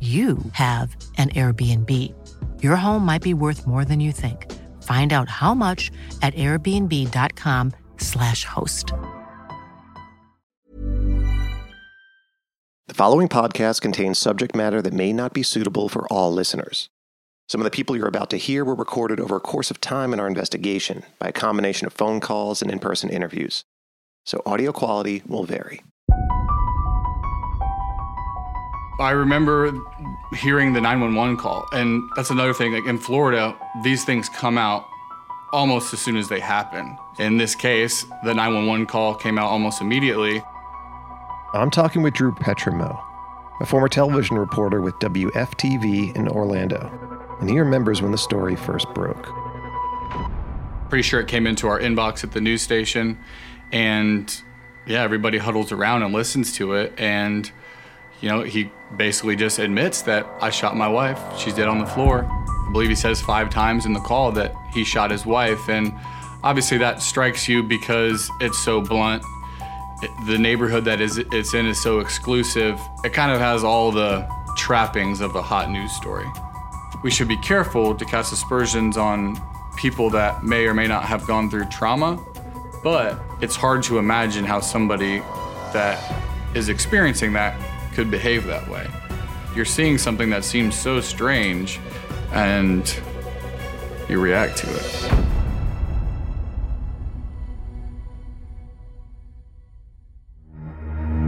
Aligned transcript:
you 0.00 0.38
have 0.52 0.96
an 1.18 1.28
Airbnb. 1.30 2.14
Your 2.62 2.76
home 2.76 3.04
might 3.04 3.22
be 3.22 3.34
worth 3.34 3.66
more 3.66 3.84
than 3.84 4.00
you 4.00 4.12
think. 4.12 4.50
Find 4.82 5.12
out 5.12 5.28
how 5.28 5.52
much 5.52 5.90
at 6.22 6.32
airbnb.com/slash 6.34 8.44
host. 8.44 8.94
The 12.88 12.94
following 12.94 13.28
podcast 13.28 13.82
contains 13.82 14.18
subject 14.18 14.54
matter 14.54 14.80
that 14.82 14.94
may 14.94 15.12
not 15.12 15.34
be 15.34 15.42
suitable 15.42 15.90
for 15.90 16.06
all 16.08 16.32
listeners. 16.32 16.88
Some 17.48 17.60
of 17.60 17.64
the 17.64 17.70
people 17.70 17.96
you're 17.96 18.08
about 18.08 18.30
to 18.30 18.36
hear 18.36 18.64
were 18.64 18.76
recorded 18.76 19.20
over 19.20 19.36
a 19.36 19.40
course 19.40 19.70
of 19.70 19.80
time 19.80 20.12
in 20.12 20.20
our 20.20 20.26
investigation 20.26 21.04
by 21.18 21.28
a 21.28 21.32
combination 21.32 21.86
of 21.86 21.92
phone 21.92 22.20
calls 22.20 22.62
and 22.62 22.70
in 22.70 22.78
person 22.78 23.10
interviews. 23.10 23.64
So 24.24 24.42
audio 24.46 24.72
quality 24.72 25.22
will 25.26 25.44
vary. 25.44 25.82
I 29.00 29.12
remember 29.12 29.72
hearing 30.34 30.74
the 30.74 30.80
911 30.80 31.38
call, 31.38 31.66
and 31.72 32.02
that's 32.16 32.28
another 32.28 32.52
thing. 32.52 32.74
Like 32.74 32.84
in 32.84 32.98
Florida, 32.98 33.56
these 33.82 34.04
things 34.04 34.28
come 34.28 34.58
out 34.58 34.86
almost 35.52 35.94
as 35.94 36.00
soon 36.00 36.16
as 36.16 36.28
they 36.28 36.38
happen. 36.38 36.98
In 37.18 37.38
this 37.38 37.54
case, 37.54 38.02
the 38.24 38.34
911 38.34 38.84
call 38.86 39.14
came 39.14 39.38
out 39.38 39.46
almost 39.46 39.80
immediately. 39.80 40.42
I'm 41.54 41.70
talking 41.70 42.02
with 42.02 42.12
Drew 42.12 42.32
Petrimoulx, 42.32 43.02
a 43.62 43.66
former 43.66 43.88
television 43.88 44.38
reporter 44.38 44.82
with 44.82 44.94
WFTV 44.96 46.14
in 46.14 46.28
Orlando, 46.28 46.92
and 47.40 47.48
he 47.48 47.58
remembers 47.58 48.02
when 48.02 48.12
the 48.12 48.18
story 48.18 48.54
first 48.54 48.86
broke. 48.92 49.28
Pretty 50.90 51.02
sure 51.02 51.20
it 51.20 51.26
came 51.26 51.46
into 51.46 51.68
our 51.68 51.80
inbox 51.80 52.22
at 52.22 52.32
the 52.32 52.40
news 52.40 52.60
station, 52.60 53.18
and 53.72 54.42
yeah, 54.86 55.02
everybody 55.02 55.38
huddles 55.38 55.72
around 55.72 56.02
and 56.02 56.12
listens 56.12 56.52
to 56.56 56.74
it, 56.74 56.92
and 56.98 57.50
you 58.20 58.28
know, 58.28 58.42
he 58.42 58.70
basically 58.96 59.36
just 59.36 59.58
admits 59.58 60.02
that 60.02 60.26
I 60.40 60.50
shot 60.50 60.76
my 60.76 60.88
wife. 60.88 61.18
She's 61.38 61.54
dead 61.54 61.68
on 61.68 61.78
the 61.78 61.86
floor. 61.86 62.28
I 62.30 62.72
believe 62.72 62.88
he 62.88 62.94
says 62.94 63.20
five 63.20 63.50
times 63.50 63.86
in 63.86 63.92
the 63.92 64.00
call 64.00 64.30
that 64.32 64.54
he 64.72 64.84
shot 64.84 65.10
his 65.10 65.24
wife. 65.24 65.68
And 65.68 65.92
obviously 66.42 66.78
that 66.78 67.02
strikes 67.02 67.48
you 67.48 67.62
because 67.62 68.30
it's 68.40 68.58
so 68.58 68.80
blunt. 68.80 69.22
It, 70.02 70.10
the 70.26 70.38
neighborhood 70.38 70.84
that 70.84 71.00
is 71.00 71.18
it's 71.18 71.54
in 71.54 71.66
is 71.66 71.82
so 71.82 72.00
exclusive. 72.00 72.80
It 73.04 73.12
kind 73.12 73.32
of 73.32 73.40
has 73.40 73.64
all 73.64 73.90
the 73.90 74.28
trappings 74.56 75.20
of 75.20 75.34
a 75.34 75.42
hot 75.42 75.70
news 75.70 75.92
story. 75.92 76.26
We 77.02 77.10
should 77.10 77.28
be 77.28 77.38
careful 77.38 77.94
to 77.94 78.04
cast 78.04 78.32
aspersions 78.32 78.96
on 78.96 79.40
people 79.76 80.10
that 80.10 80.44
may 80.44 80.66
or 80.66 80.74
may 80.74 80.86
not 80.86 81.04
have 81.04 81.26
gone 81.26 81.48
through 81.48 81.66
trauma, 81.66 82.22
but 82.82 83.18
it's 83.40 83.56
hard 83.56 83.82
to 83.84 83.98
imagine 83.98 84.44
how 84.44 84.60
somebody 84.60 85.20
that 85.72 85.98
is 86.54 86.68
experiencing 86.68 87.32
that 87.32 87.58
could 87.94 88.10
behave 88.10 88.44
that 88.46 88.68
way. 88.68 88.86
You're 89.54 89.64
seeing 89.64 89.98
something 89.98 90.30
that 90.30 90.44
seems 90.44 90.74
so 90.74 91.00
strange 91.00 91.80
and 92.32 92.94
you 94.08 94.20
react 94.20 94.58
to 94.58 94.70
it. 94.72 95.12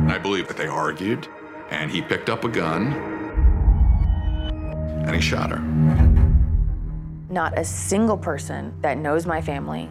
I 0.09 0.19
believe 0.19 0.47
that 0.49 0.57
they 0.57 0.67
argued 0.67 1.27
and 1.71 1.91
he 1.91 2.03
picked 2.03 2.29
up 2.29 2.45
a 2.45 2.49
gun 2.49 2.93
and 5.07 5.15
he 5.15 5.21
shot 5.21 5.51
her. 5.51 5.61
Not 7.29 7.59
a 7.59 7.65
single 7.65 8.19
person 8.19 8.75
that 8.83 8.99
knows 8.99 9.27
my 9.27 9.41
family 9.41 9.91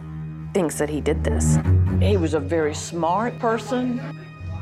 thinks 0.54 0.76
that 0.78 0.88
he 0.88 1.00
did 1.00 1.24
this. 1.24 1.58
He 2.00 2.16
was 2.16 2.34
a 2.34 2.40
very 2.40 2.74
smart 2.74 3.38
person 3.38 4.00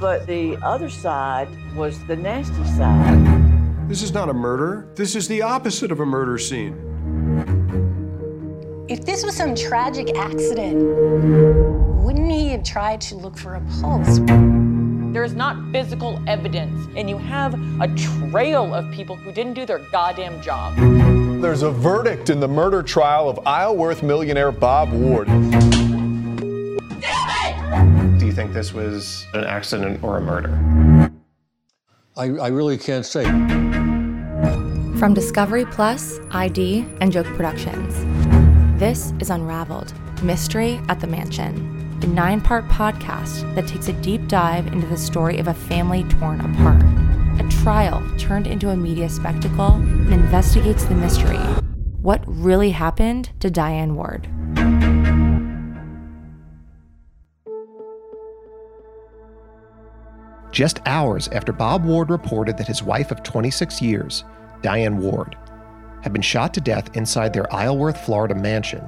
but 0.00 0.26
the 0.26 0.56
other 0.62 0.88
side 0.88 1.48
was 1.76 2.02
the 2.06 2.16
nasty 2.16 2.64
side. 2.64 3.88
This 3.88 4.02
is 4.02 4.14
not 4.14 4.30
a 4.30 4.32
murder. 4.32 4.88
This 4.94 5.14
is 5.14 5.28
the 5.28 5.42
opposite 5.42 5.92
of 5.92 6.00
a 6.00 6.06
murder 6.06 6.38
scene. 6.38 6.74
If 8.88 9.04
this 9.04 9.24
was 9.24 9.36
some 9.36 9.54
tragic 9.54 10.16
accident, 10.16 10.82
wouldn't 12.02 12.32
he 12.32 12.48
have 12.48 12.64
tried 12.64 13.00
to 13.02 13.14
look 13.14 13.36
for 13.36 13.54
a 13.54 13.60
pulse? 13.80 14.20
There 15.12 15.22
is 15.22 15.34
not 15.34 15.56
physical 15.70 16.22
evidence, 16.26 16.88
and 16.96 17.10
you 17.10 17.18
have 17.18 17.54
a 17.80 17.88
trail 17.96 18.74
of 18.74 18.90
people 18.92 19.16
who 19.16 19.32
didn't 19.32 19.54
do 19.54 19.66
their 19.66 19.80
goddamn 19.90 20.40
job. 20.40 20.74
There's 21.42 21.62
a 21.62 21.70
verdict 21.70 22.30
in 22.30 22.40
the 22.40 22.48
murder 22.48 22.82
trial 22.82 23.28
of 23.28 23.38
Isleworth 23.46 24.02
millionaire 24.02 24.52
Bob 24.52 24.92
Ward 24.92 25.28
you 25.28 25.79
think 28.40 28.54
this 28.54 28.72
was 28.72 29.26
an 29.34 29.44
accident 29.44 30.02
or 30.02 30.16
a 30.16 30.20
murder? 30.22 31.12
I, 32.16 32.24
I 32.24 32.48
really 32.48 32.78
can't 32.78 33.04
say. 33.04 33.24
From 34.98 35.12
Discovery 35.12 35.66
Plus, 35.66 36.18
ID, 36.30 36.86
and 37.02 37.12
Joke 37.12 37.26
Productions, 37.26 37.94
this 38.80 39.12
is 39.20 39.28
Unraveled 39.28 39.92
Mystery 40.22 40.80
at 40.88 41.00
the 41.00 41.06
Mansion, 41.06 41.98
a 42.02 42.06
nine 42.06 42.40
part 42.40 42.66
podcast 42.68 43.54
that 43.56 43.66
takes 43.68 43.88
a 43.88 43.92
deep 44.00 44.26
dive 44.26 44.66
into 44.68 44.86
the 44.86 44.96
story 44.96 45.36
of 45.38 45.48
a 45.48 45.54
family 45.54 46.04
torn 46.04 46.40
apart, 46.40 46.82
a 47.44 47.62
trial 47.62 48.02
turned 48.16 48.46
into 48.46 48.70
a 48.70 48.76
media 48.76 49.10
spectacle, 49.10 49.74
and 49.74 50.14
investigates 50.14 50.86
the 50.86 50.94
mystery 50.94 51.36
what 52.02 52.22
really 52.26 52.70
happened 52.70 53.28
to 53.40 53.50
Diane 53.50 53.94
Ward. 53.94 54.26
Just 60.60 60.82
hours 60.84 61.26
after 61.28 61.54
Bob 61.54 61.86
Ward 61.86 62.10
reported 62.10 62.58
that 62.58 62.66
his 62.66 62.82
wife 62.82 63.10
of 63.10 63.22
26 63.22 63.80
years, 63.80 64.24
Diane 64.60 64.98
Ward, 64.98 65.34
had 66.02 66.12
been 66.12 66.20
shot 66.20 66.52
to 66.52 66.60
death 66.60 66.94
inside 66.94 67.32
their 67.32 67.50
Isleworth, 67.50 67.98
Florida 68.04 68.34
mansion, 68.34 68.84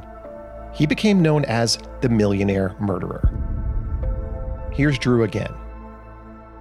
he 0.75 0.85
became 0.85 1.23
known 1.23 1.47
as 1.47 1.79
the 2.03 2.11
Millionaire 2.11 2.77
Murderer. 2.79 3.27
Here's 4.75 4.99
Drew 4.99 5.23
again. 5.23 5.51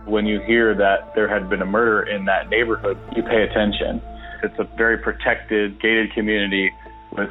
When 0.06 0.26
you 0.26 0.40
hear 0.40 0.74
that 0.76 1.14
there 1.14 1.28
had 1.28 1.50
been 1.50 1.62
a 1.62 1.66
murder 1.66 2.04
in 2.04 2.24
that 2.24 2.50
neighborhood, 2.50 2.98
you 3.14 3.22
pay 3.22 3.44
attention. 3.44 4.02
It's 4.44 4.58
a 4.60 4.64
very 4.78 4.98
protected, 4.98 5.82
gated 5.82 6.14
community 6.14 6.72
with 7.12 7.30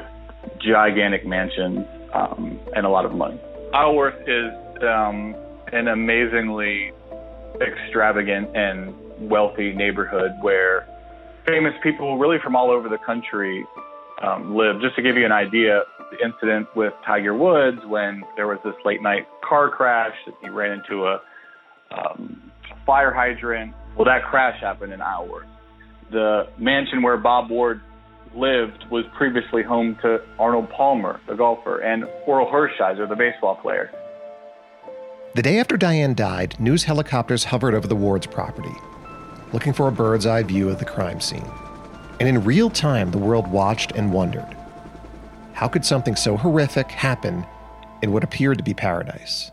gigantic 0.59 1.27
mansions 1.27 1.87
um, 2.13 2.61
and 2.77 2.85
a 2.85 2.91
lot 2.91 3.07
of 3.07 3.15
money. 3.15 3.41
Isleworth 3.73 4.21
is 4.29 4.53
um, 4.83 5.35
an 5.73 5.89
amazingly 5.89 6.93
extravagant 7.61 8.57
and 8.57 8.95
wealthy 9.31 9.73
neighborhood 9.73 10.33
where 10.41 10.87
famous 11.47 11.75
people, 11.83 12.19
really 12.19 12.39
from 12.43 12.57
all 12.57 12.71
over 12.71 12.89
the 12.89 12.99
country, 13.05 13.65
um, 14.23 14.55
live. 14.55 14.81
Just 14.81 14.97
to 14.97 15.03
give 15.03 15.17
you 15.17 15.25
an 15.25 15.33
idea, 15.33 15.83
the 16.11 16.25
incident 16.25 16.67
with 16.75 16.93
Tiger 17.07 17.35
Woods 17.35 17.79
when 17.87 18.23
there 18.37 18.47
was 18.47 18.59
this 18.65 18.75
late 18.85 19.03
night 19.03 19.27
car 19.47 19.71
crash 19.71 20.15
that 20.27 20.35
he 20.43 20.49
ran 20.49 20.81
into 20.81 21.05
a 21.05 21.21
um, 21.91 22.51
fire 22.87 23.13
hydrant. 23.13 23.75
Well, 23.97 24.05
that 24.05 24.23
crash 24.29 24.61
happened 24.61 24.93
in 24.93 25.01
Isleworth. 25.01 25.47
The 26.11 26.45
mansion 26.59 27.03
where 27.03 27.17
Bob 27.17 27.51
Ward 27.51 27.81
lived 28.35 28.85
was 28.91 29.05
previously 29.17 29.63
home 29.63 29.97
to 30.03 30.19
Arnold 30.39 30.69
Palmer, 30.71 31.21
the 31.29 31.35
golfer, 31.35 31.81
and 31.81 32.05
Orel 32.27 32.51
Hershiser, 32.51 33.09
the 33.09 33.17
baseball 33.17 33.57
player. 33.57 33.91
The 35.33 35.43
day 35.43 35.61
after 35.61 35.77
Diane 35.77 36.15
died, 36.15 36.59
news 36.59 36.83
helicopters 36.83 37.45
hovered 37.45 37.73
over 37.73 37.87
the 37.87 37.95
Ward's 37.95 38.27
property, 38.27 38.75
looking 39.53 39.73
for 39.73 39.87
a 39.87 39.93
bird's 39.93 40.27
eye 40.27 40.43
view 40.43 40.69
of 40.69 40.81
the 40.81 40.85
crime 40.85 41.21
scene. 41.21 41.49
And 42.19 42.29
in 42.29 42.43
real 42.43 42.69
time, 42.69 43.13
the 43.13 43.19
world 43.19 43.47
watched 43.47 43.93
and 43.93 44.13
wondered 44.13 44.57
how 45.53 45.69
could 45.69 45.85
something 45.85 46.17
so 46.17 46.37
horrific 46.37 46.91
happen 46.91 47.47
in 48.03 48.13
what 48.13 48.25
appeared 48.25 48.59
to 48.59 48.65
be 48.65 48.75
paradise? 48.75 49.53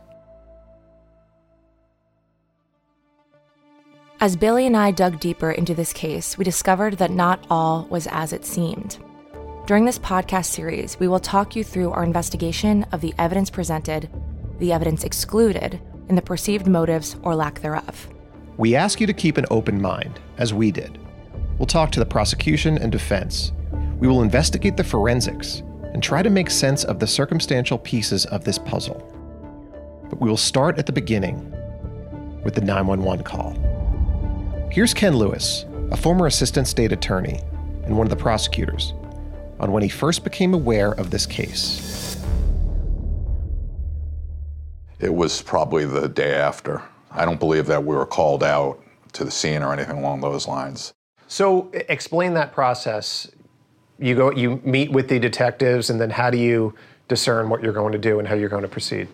As 4.19 4.35
Billy 4.35 4.65
and 4.65 4.75
I 4.75 4.89
dug 4.89 5.19
deeper 5.19 5.51
into 5.51 5.75
this 5.75 5.93
case, 5.93 6.39
we 6.39 6.43
discovered 6.43 6.97
that 6.97 7.11
not 7.11 7.45
all 7.51 7.85
was 7.89 8.07
as 8.07 8.33
it 8.33 8.45
seemed. 8.45 8.97
During 9.67 9.85
this 9.85 9.99
podcast 9.99 10.45
series, 10.45 10.97
we 10.99 11.07
will 11.07 11.19
talk 11.19 11.55
you 11.55 11.63
through 11.63 11.91
our 11.91 12.03
investigation 12.03 12.83
of 12.93 13.01
the 13.01 13.13
evidence 13.19 13.51
presented, 13.51 14.09
the 14.59 14.71
evidence 14.71 15.03
excluded, 15.03 15.79
and 16.09 16.17
the 16.17 16.21
perceived 16.21 16.67
motives 16.67 17.15
or 17.21 17.35
lack 17.35 17.61
thereof. 17.61 18.09
We 18.57 18.75
ask 18.75 18.99
you 18.99 19.07
to 19.07 19.13
keep 19.13 19.37
an 19.37 19.45
open 19.51 19.81
mind, 19.81 20.19
as 20.37 20.53
we 20.53 20.71
did. 20.71 20.97
We'll 21.57 21.67
talk 21.67 21.91
to 21.91 21.99
the 21.99 22.05
prosecution 22.05 22.77
and 22.77 22.91
defense. 22.91 23.51
We 23.99 24.07
will 24.07 24.21
investigate 24.21 24.77
the 24.77 24.83
forensics 24.83 25.63
and 25.93 26.01
try 26.01 26.21
to 26.21 26.29
make 26.29 26.49
sense 26.49 26.83
of 26.83 26.99
the 26.99 27.07
circumstantial 27.07 27.77
pieces 27.77 28.25
of 28.27 28.43
this 28.43 28.57
puzzle. 28.57 29.03
But 30.09 30.21
we 30.21 30.29
will 30.29 30.37
start 30.37 30.77
at 30.77 30.85
the 30.85 30.91
beginning 30.91 31.51
with 32.43 32.55
the 32.55 32.61
911 32.61 33.23
call. 33.23 33.55
Here's 34.71 34.93
Ken 34.93 35.15
Lewis, 35.15 35.65
a 35.91 35.97
former 35.97 36.27
assistant 36.27 36.67
state 36.67 36.91
attorney 36.91 37.41
and 37.85 37.97
one 37.97 38.05
of 38.05 38.11
the 38.11 38.21
prosecutors, 38.21 38.93
on 39.59 39.71
when 39.71 39.81
he 39.81 39.89
first 39.89 40.23
became 40.23 40.53
aware 40.53 40.91
of 40.91 41.09
this 41.09 41.25
case. 41.25 42.16
It 44.99 45.13
was 45.13 45.41
probably 45.41 45.85
the 45.85 46.07
day 46.07 46.33
after. 46.33 46.81
I 47.11 47.25
don't 47.25 47.39
believe 47.39 47.67
that 47.67 47.83
we 47.83 47.95
were 47.95 48.05
called 48.05 48.43
out 48.43 48.81
to 49.13 49.23
the 49.23 49.31
scene 49.31 49.61
or 49.61 49.73
anything 49.73 49.97
along 49.97 50.21
those 50.21 50.47
lines. 50.47 50.93
So, 51.27 51.69
explain 51.73 52.33
that 52.35 52.53
process. 52.53 53.29
You 53.99 54.15
go, 54.15 54.31
you 54.31 54.61
meet 54.63 54.91
with 54.91 55.09
the 55.09 55.19
detectives, 55.19 55.89
and 55.89 55.99
then 55.99 56.09
how 56.09 56.29
do 56.29 56.37
you 56.37 56.73
discern 57.07 57.49
what 57.49 57.61
you're 57.61 57.73
going 57.73 57.91
to 57.91 57.97
do 57.97 58.19
and 58.19 58.27
how 58.27 58.35
you're 58.35 58.49
going 58.49 58.61
to 58.61 58.67
proceed? 58.67 59.07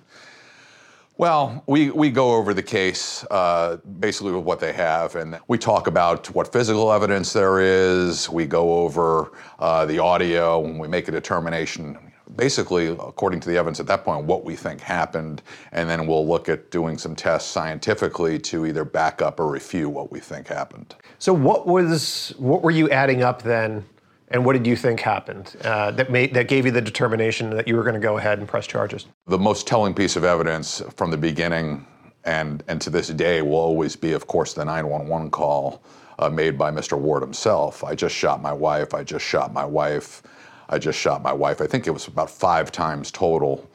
Well, 1.17 1.63
we, 1.67 1.91
we 1.91 2.09
go 2.09 2.33
over 2.33 2.53
the 2.53 2.63
case 2.63 3.23
uh, 3.29 3.77
basically 3.99 4.31
with 4.33 4.43
what 4.43 4.59
they 4.59 4.73
have, 4.73 5.15
and 5.15 5.39
we 5.47 5.57
talk 5.57 5.87
about 5.87 6.27
what 6.33 6.51
physical 6.51 6.91
evidence 6.91 7.33
there 7.33 7.59
is. 7.61 8.29
We 8.29 8.45
go 8.45 8.79
over 8.79 9.31
uh, 9.59 9.85
the 9.85 9.99
audio, 9.99 10.65
and 10.65 10.79
we 10.79 10.87
make 10.87 11.07
a 11.07 11.11
determination, 11.11 11.97
basically, 12.35 12.87
according 12.87 13.39
to 13.41 13.49
the 13.49 13.57
evidence 13.57 13.79
at 13.79 13.87
that 13.87 14.03
point, 14.03 14.25
what 14.25 14.43
we 14.43 14.55
think 14.55 14.81
happened, 14.81 15.41
and 15.71 15.89
then 15.89 16.07
we'll 16.07 16.27
look 16.27 16.49
at 16.49 16.71
doing 16.71 16.97
some 16.97 17.15
tests 17.15 17.49
scientifically 17.49 18.39
to 18.39 18.65
either 18.65 18.85
back 18.85 19.21
up 19.21 19.39
or 19.39 19.47
refute 19.47 19.89
what 19.89 20.11
we 20.11 20.19
think 20.19 20.47
happened. 20.47 20.95
So, 21.19 21.33
what 21.33 21.67
was 21.67 22.33
what 22.37 22.61
were 22.61 22.71
you 22.71 22.89
adding 22.89 23.23
up 23.23 23.41
then 23.41 23.85
and 24.29 24.43
what 24.43 24.53
did 24.53 24.65
you 24.65 24.75
think 24.75 24.99
happened 24.99 25.55
uh, 25.63 25.91
that 25.91 26.11
made 26.11 26.33
that 26.33 26.47
gave 26.47 26.65
you 26.65 26.71
the 26.71 26.81
determination 26.81 27.49
that 27.51 27.67
you 27.67 27.75
were 27.75 27.83
going 27.83 27.93
to 27.93 27.99
go 27.99 28.17
ahead 28.17 28.39
and 28.39 28.47
press 28.47 28.67
charges? 28.67 29.05
The 29.27 29.37
most 29.37 29.67
telling 29.67 29.93
piece 29.93 30.15
of 30.15 30.23
evidence 30.23 30.81
from 30.95 31.11
the 31.11 31.17
beginning 31.17 31.85
and 32.25 32.63
and 32.67 32.81
to 32.81 32.89
this 32.89 33.09
day 33.09 33.41
will 33.41 33.55
always 33.55 33.95
be, 33.95 34.13
of 34.13 34.27
course, 34.27 34.53
the 34.53 34.65
911 34.65 35.29
call 35.31 35.83
uh, 36.19 36.29
made 36.29 36.57
by 36.57 36.71
Mr. 36.71 36.97
Ward 36.97 37.21
himself. 37.21 37.83
I 37.83 37.95
just 37.95 38.15
shot 38.15 38.41
my 38.41 38.53
wife. 38.53 38.93
I 38.93 39.03
just 39.03 39.25
shot 39.25 39.53
my 39.53 39.65
wife. 39.65 40.23
I 40.69 40.79
just 40.79 40.97
shot 40.97 41.21
my 41.21 41.33
wife. 41.33 41.61
I 41.61 41.67
think 41.67 41.87
it 41.87 41.91
was 41.91 42.07
about 42.07 42.29
five 42.29 42.71
times 42.71 43.11
total 43.11 43.69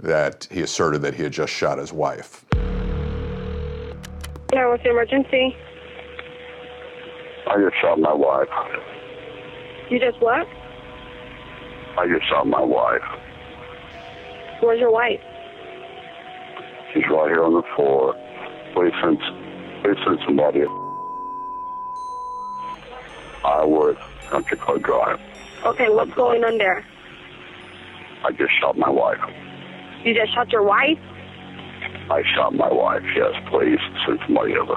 that 0.00 0.48
he 0.50 0.62
asserted 0.62 1.02
that 1.02 1.14
he 1.14 1.22
had 1.22 1.32
just 1.32 1.52
shot 1.52 1.78
his 1.78 1.92
wife. 1.92 2.44
Yeah, 4.52 4.68
what's 4.68 4.82
the 4.82 4.90
emergency? 4.90 5.56
I 7.46 7.56
just 7.58 7.80
shot 7.80 7.98
my 7.98 8.12
wife. 8.12 8.48
You 9.90 9.98
just 9.98 10.20
what? 10.20 10.46
I 11.98 12.06
just 12.06 12.28
shot 12.28 12.46
my 12.46 12.62
wife. 12.62 13.02
Where's 14.60 14.80
your 14.80 14.92
wife? 14.92 15.20
She's 16.92 17.04
right 17.10 17.28
here 17.28 17.44
on 17.44 17.54
the 17.54 17.62
floor. 17.74 18.14
Please 18.74 18.92
send, 19.02 19.18
please 19.82 19.96
send 20.04 20.18
somebody. 20.26 20.64
Isleworth 23.44 23.98
Country 24.30 24.56
Club 24.58 24.82
Drive. 24.82 25.18
Okay, 25.64 25.88
what's 25.90 26.12
going 26.14 26.42
on 26.44 26.58
there? 26.58 26.84
I 28.24 28.32
just 28.32 28.50
shot 28.60 28.76
my 28.76 28.90
wife. 28.90 29.20
You 30.04 30.12
just 30.14 30.34
shot 30.34 30.50
your 30.50 30.64
wife? 30.64 30.98
I 32.10 32.22
shot 32.34 32.54
my 32.54 32.72
wife. 32.72 33.02
Yes, 33.14 33.32
please 33.48 33.78
send 34.04 34.18
somebody 34.26 34.56
over. 34.56 34.74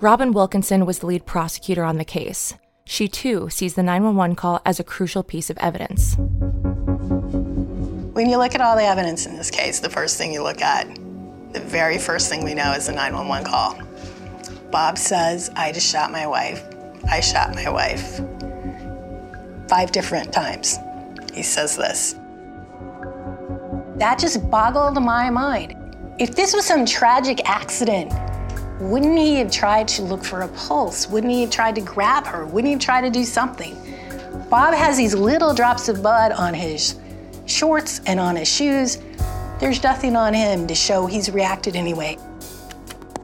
Robin 0.00 0.32
Wilkinson 0.32 0.84
was 0.84 0.98
the 0.98 1.06
lead 1.06 1.24
prosecutor 1.26 1.84
on 1.84 1.98
the 1.98 2.04
case. 2.04 2.54
She 2.84 3.06
too 3.08 3.48
sees 3.50 3.74
the 3.74 3.82
911 3.82 4.36
call 4.36 4.60
as 4.66 4.80
a 4.80 4.84
crucial 4.84 5.22
piece 5.22 5.48
of 5.48 5.56
evidence. 5.58 6.16
When 8.14 8.28
you 8.28 8.36
look 8.36 8.54
at 8.54 8.60
all 8.60 8.76
the 8.76 8.84
evidence 8.84 9.26
in 9.26 9.36
this 9.36 9.50
case, 9.50 9.80
the 9.80 9.88
first 9.90 10.18
thing 10.18 10.32
you 10.32 10.42
look 10.42 10.60
at, 10.60 10.92
the 11.52 11.60
very 11.60 11.98
first 11.98 12.28
thing 12.28 12.44
we 12.44 12.54
know 12.54 12.72
is 12.72 12.86
the 12.86 12.92
911 12.92 13.46
call. 13.46 13.78
Bob 14.70 14.98
says, 14.98 15.50
I 15.56 15.70
just 15.70 15.90
shot 15.90 16.10
my 16.10 16.26
wife. 16.26 16.73
I 17.10 17.20
shot 17.20 17.54
my 17.54 17.68
wife. 17.68 18.20
Five 19.68 19.92
different 19.92 20.32
times 20.32 20.78
he 21.34 21.42
says 21.42 21.76
this. 21.76 22.14
That 23.96 24.18
just 24.18 24.48
boggled 24.50 25.00
my 25.02 25.30
mind. 25.30 25.76
If 26.18 26.34
this 26.34 26.54
was 26.54 26.64
some 26.64 26.86
tragic 26.86 27.48
accident, 27.48 28.12
wouldn't 28.80 29.18
he 29.18 29.36
have 29.36 29.50
tried 29.50 29.88
to 29.88 30.02
look 30.02 30.24
for 30.24 30.42
a 30.42 30.48
pulse? 30.48 31.08
Wouldn't 31.08 31.32
he 31.32 31.42
have 31.42 31.50
tried 31.50 31.74
to 31.76 31.80
grab 31.80 32.26
her? 32.26 32.44
Wouldn't 32.44 32.66
he 32.66 32.72
have 32.72 32.80
tried 32.80 33.02
to 33.02 33.10
do 33.10 33.24
something? 33.24 33.76
Bob 34.48 34.74
has 34.74 34.96
these 34.96 35.14
little 35.14 35.54
drops 35.54 35.88
of 35.88 36.02
blood 36.02 36.32
on 36.32 36.54
his 36.54 36.96
shorts 37.46 38.00
and 38.06 38.18
on 38.20 38.36
his 38.36 38.48
shoes. 38.48 38.98
There's 39.58 39.82
nothing 39.82 40.16
on 40.16 40.34
him 40.34 40.66
to 40.66 40.74
show 40.74 41.06
he's 41.06 41.30
reacted 41.30 41.76
anyway. 41.76 42.18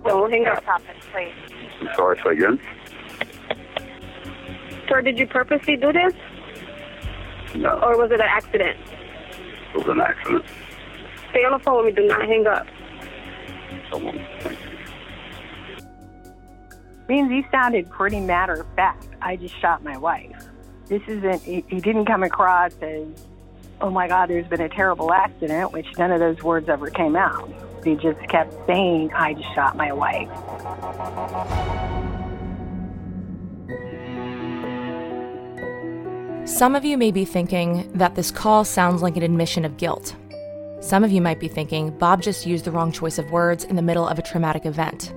Don't 0.04 0.30
hang 0.30 0.46
up 0.46 0.64
topic, 0.64 0.96
please. 1.12 1.32
I'm 1.80 1.88
sorry, 1.94 2.18
say 2.24 2.30
again? 2.30 2.60
Sir, 4.90 5.02
did 5.02 5.18
you 5.20 5.26
purposely 5.26 5.76
do 5.76 5.92
this? 5.92 6.12
No, 7.54 7.78
Or 7.80 7.96
was 7.96 8.10
it 8.10 8.20
an 8.20 8.26
accident? 8.28 8.76
it 9.72 9.78
was 9.78 9.86
an 9.86 10.00
accident. 10.00 10.44
Stay 11.30 11.44
on 11.44 11.52
the 11.52 11.58
phone 11.60 11.84
with 11.84 11.94
me. 11.94 12.02
Do 12.02 12.08
not 12.08 12.22
hang 12.22 12.46
up. 12.46 12.66
Someone, 13.92 14.26
means 17.08 17.30
he 17.30 17.44
sounded 17.50 17.88
pretty 17.90 18.20
matter 18.20 18.54
of 18.54 18.66
fact. 18.74 19.08
I 19.22 19.36
just 19.36 19.58
shot 19.60 19.82
my 19.84 19.96
wife. 19.96 20.48
This 20.86 21.02
isn't, 21.06 21.42
he, 21.42 21.64
he 21.68 21.80
didn't 21.80 22.06
come 22.06 22.24
across 22.24 22.72
as, 22.82 23.06
oh 23.80 23.90
my 23.90 24.08
God, 24.08 24.28
there's 24.30 24.46
been 24.46 24.60
a 24.60 24.68
terrible 24.68 25.12
accident, 25.12 25.72
which 25.72 25.86
none 25.98 26.10
of 26.10 26.18
those 26.18 26.42
words 26.42 26.68
ever 26.68 26.90
came 26.90 27.14
out. 27.14 27.48
He 27.84 27.94
just 27.94 28.20
kept 28.28 28.54
saying, 28.66 29.12
I 29.12 29.34
just 29.34 29.54
shot 29.54 29.76
my 29.76 29.92
wife. 29.92 30.28
Some 36.44 36.74
of 36.74 36.84
you 36.84 36.96
may 36.96 37.10
be 37.10 37.24
thinking 37.24 37.90
that 37.92 38.14
this 38.14 38.30
call 38.30 38.64
sounds 38.64 39.02
like 39.02 39.16
an 39.16 39.22
admission 39.22 39.64
of 39.64 39.76
guilt. 39.76 40.16
Some 40.80 41.04
of 41.04 41.12
you 41.12 41.20
might 41.20 41.38
be 41.38 41.48
thinking 41.48 41.90
Bob 41.90 42.22
just 42.22 42.46
used 42.46 42.64
the 42.64 42.70
wrong 42.70 42.90
choice 42.90 43.18
of 43.18 43.30
words 43.30 43.64
in 43.64 43.76
the 43.76 43.82
middle 43.82 44.08
of 44.08 44.18
a 44.18 44.22
traumatic 44.22 44.64
event. 44.64 45.12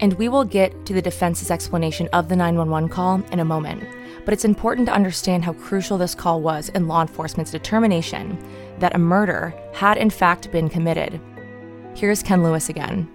And 0.00 0.12
we 0.14 0.28
will 0.28 0.44
get 0.44 0.86
to 0.86 0.94
the 0.94 1.02
defense's 1.02 1.50
explanation 1.50 2.08
of 2.12 2.28
the 2.28 2.36
911 2.36 2.88
call 2.90 3.22
in 3.32 3.40
a 3.40 3.44
moment, 3.44 3.82
but 4.24 4.32
it's 4.32 4.44
important 4.44 4.86
to 4.86 4.94
understand 4.94 5.44
how 5.44 5.52
crucial 5.54 5.98
this 5.98 6.14
call 6.14 6.40
was 6.40 6.68
in 6.70 6.86
law 6.86 7.02
enforcement's 7.02 7.50
determination 7.50 8.38
that 8.78 8.94
a 8.94 8.98
murder 8.98 9.52
had 9.72 9.96
in 9.96 10.10
fact 10.10 10.52
been 10.52 10.68
committed. 10.68 11.20
Here's 11.94 12.22
Ken 12.22 12.42
Lewis 12.42 12.68
again. 12.68 13.10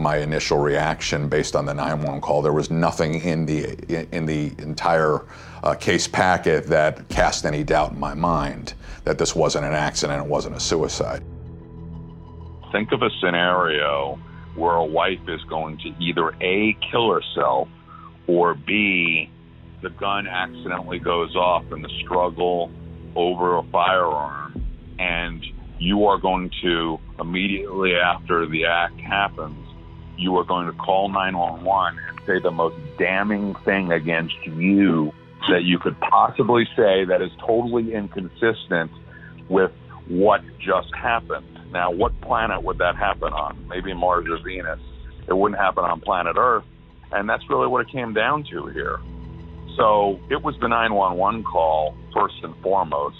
My 0.00 0.16
initial 0.16 0.58
reaction 0.58 1.28
based 1.28 1.54
on 1.54 1.66
the 1.66 1.74
911 1.74 2.20
call. 2.20 2.42
There 2.42 2.52
was 2.52 2.70
nothing 2.70 3.20
in 3.20 3.46
the 3.46 3.76
in 4.14 4.26
the 4.26 4.52
entire 4.58 5.26
uh, 5.62 5.74
case 5.74 6.08
packet 6.08 6.66
that 6.68 7.08
cast 7.08 7.44
any 7.44 7.62
doubt 7.62 7.92
in 7.92 8.00
my 8.00 8.14
mind 8.14 8.74
that 9.04 9.18
this 9.18 9.34
wasn't 9.36 9.64
an 9.66 9.74
accident, 9.74 10.24
it 10.24 10.28
wasn't 10.28 10.56
a 10.56 10.60
suicide. 10.60 11.22
Think 12.72 12.92
of 12.92 13.02
a 13.02 13.10
scenario 13.20 14.18
where 14.54 14.74
a 14.74 14.84
wife 14.84 15.28
is 15.28 15.42
going 15.44 15.78
to 15.78 15.88
either 16.00 16.34
A, 16.40 16.76
kill 16.90 17.12
herself, 17.12 17.68
or 18.26 18.54
B, 18.54 19.30
the 19.82 19.90
gun 19.90 20.26
accidentally 20.26 20.98
goes 20.98 21.34
off 21.36 21.64
in 21.72 21.82
the 21.82 21.88
struggle 22.04 22.70
over 23.16 23.58
a 23.58 23.62
firearm, 23.64 24.64
and 24.98 25.44
you 25.78 26.06
are 26.06 26.18
going 26.18 26.50
to 26.62 26.98
immediately 27.18 27.94
after 27.94 28.46
the 28.46 28.66
act 28.66 29.00
happens 29.00 29.59
you 30.20 30.36
are 30.36 30.44
going 30.44 30.66
to 30.66 30.72
call 30.72 31.08
911 31.08 31.98
and 32.08 32.20
say 32.26 32.38
the 32.40 32.50
most 32.50 32.76
damning 32.98 33.54
thing 33.64 33.90
against 33.90 34.36
you 34.44 35.12
that 35.48 35.64
you 35.64 35.78
could 35.78 35.98
possibly 36.00 36.66
say 36.76 37.04
that 37.06 37.22
is 37.22 37.30
totally 37.40 37.94
inconsistent 37.94 38.90
with 39.48 39.72
what 40.08 40.42
just 40.58 40.94
happened. 40.94 41.46
Now, 41.72 41.90
what 41.90 42.18
planet 42.20 42.62
would 42.62 42.78
that 42.78 42.96
happen 42.96 43.32
on? 43.32 43.56
Maybe 43.68 43.94
Mars 43.94 44.26
or 44.28 44.38
Venus. 44.44 44.80
It 45.28 45.36
wouldn't 45.36 45.60
happen 45.60 45.84
on 45.84 46.00
planet 46.00 46.36
Earth. 46.36 46.64
And 47.12 47.28
that's 47.28 47.48
really 47.48 47.66
what 47.66 47.86
it 47.86 47.92
came 47.92 48.12
down 48.12 48.44
to 48.50 48.66
here. 48.66 49.00
So 49.76 50.20
it 50.30 50.42
was 50.42 50.54
the 50.60 50.68
911 50.68 51.44
call, 51.44 51.96
first 52.12 52.34
and 52.42 52.54
foremost. 52.62 53.16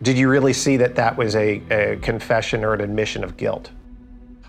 Did 0.00 0.16
you 0.16 0.28
really 0.28 0.52
see 0.52 0.76
that 0.76 0.94
that 0.94 1.16
was 1.16 1.34
a, 1.34 1.60
a 1.70 1.96
confession 1.96 2.64
or 2.64 2.72
an 2.72 2.80
admission 2.80 3.24
of 3.24 3.36
guilt? 3.36 3.70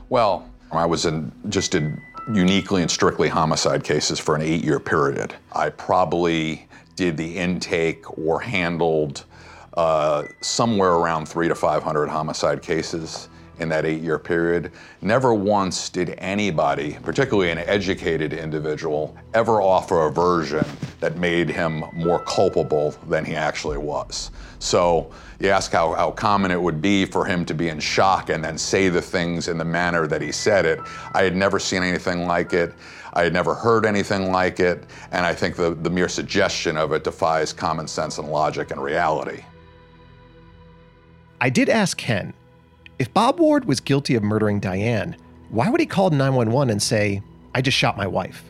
Well, 0.09 0.49
I 0.71 0.87
was 0.87 1.05
in 1.05 1.31
just 1.49 1.75
in 1.75 2.01
uniquely 2.33 2.81
and 2.81 2.89
strictly 2.89 3.29
homicide 3.29 3.83
cases 3.83 4.19
for 4.19 4.35
an 4.35 4.41
eight 4.41 4.63
year 4.63 4.79
period. 4.79 5.35
I 5.51 5.69
probably 5.69 6.67
did 6.95 7.15
the 7.15 7.37
intake 7.37 8.17
or 8.17 8.39
handled 8.39 9.25
uh, 9.77 10.23
somewhere 10.41 10.93
around 10.93 11.27
three 11.27 11.47
to 11.47 11.55
500 11.55 12.07
homicide 12.07 12.61
cases 12.63 13.29
in 13.59 13.69
that 13.69 13.85
eight 13.85 14.01
year 14.01 14.17
period. 14.17 14.71
Never 15.01 15.33
once 15.33 15.89
did 15.89 16.15
anybody, 16.17 16.97
particularly 17.03 17.51
an 17.51 17.59
educated 17.59 18.33
individual, 18.33 19.15
ever 19.35 19.61
offer 19.61 20.07
a 20.07 20.11
version 20.11 20.65
that 21.01 21.17
made 21.17 21.49
him 21.49 21.83
more 21.93 22.19
culpable 22.23 22.95
than 23.07 23.25
he 23.25 23.35
actually 23.35 23.77
was. 23.77 24.31
So 24.57 25.11
you 25.39 25.49
ask 25.49 25.71
how, 25.71 25.93
how 25.93 26.11
common 26.11 26.51
it 26.51 26.61
would 26.61 26.81
be 26.81 27.05
for 27.05 27.25
him 27.25 27.45
to 27.45 27.53
be 27.53 27.69
in 27.69 27.79
shock 27.79 28.29
and 28.29 28.43
then 28.43 28.57
say 28.57 28.89
the 28.89 29.01
things 29.01 29.47
in 29.47 29.57
the 29.57 29.65
manner 29.65 30.05
that 30.05 30.21
he 30.21 30.31
said 30.31 30.65
it. 30.65 30.79
I 31.13 31.23
had 31.23 31.35
never 31.35 31.59
seen 31.59 31.81
anything 31.81 32.27
like 32.27 32.53
it. 32.53 32.73
I 33.13 33.23
had 33.23 33.33
never 33.33 33.55
heard 33.55 33.85
anything 33.85 34.31
like 34.31 34.59
it. 34.59 34.83
And 35.11 35.25
I 35.25 35.33
think 35.33 35.55
the, 35.55 35.73
the 35.73 35.89
mere 35.89 36.09
suggestion 36.09 36.77
of 36.77 36.91
it 36.91 37.03
defies 37.03 37.53
common 37.53 37.87
sense 37.87 38.17
and 38.17 38.29
logic 38.29 38.71
and 38.71 38.83
reality. 38.83 39.43
I 41.41 41.49
did 41.49 41.69
ask 41.69 41.97
Ken 41.97 42.33
if 42.99 43.13
Bob 43.13 43.39
Ward 43.39 43.63
was 43.63 43.79
guilty 43.79 44.15
of 44.15 44.23
murdering 44.23 44.59
Diane, 44.59 45.15
why 45.49 45.69
would 45.69 45.79
he 45.79 45.85
call 45.85 46.09
911 46.09 46.69
and 46.69 46.83
say, 46.83 47.21
I 47.55 47.61
just 47.61 47.77
shot 47.77 47.95
my 47.95 48.05
wife? 48.05 48.43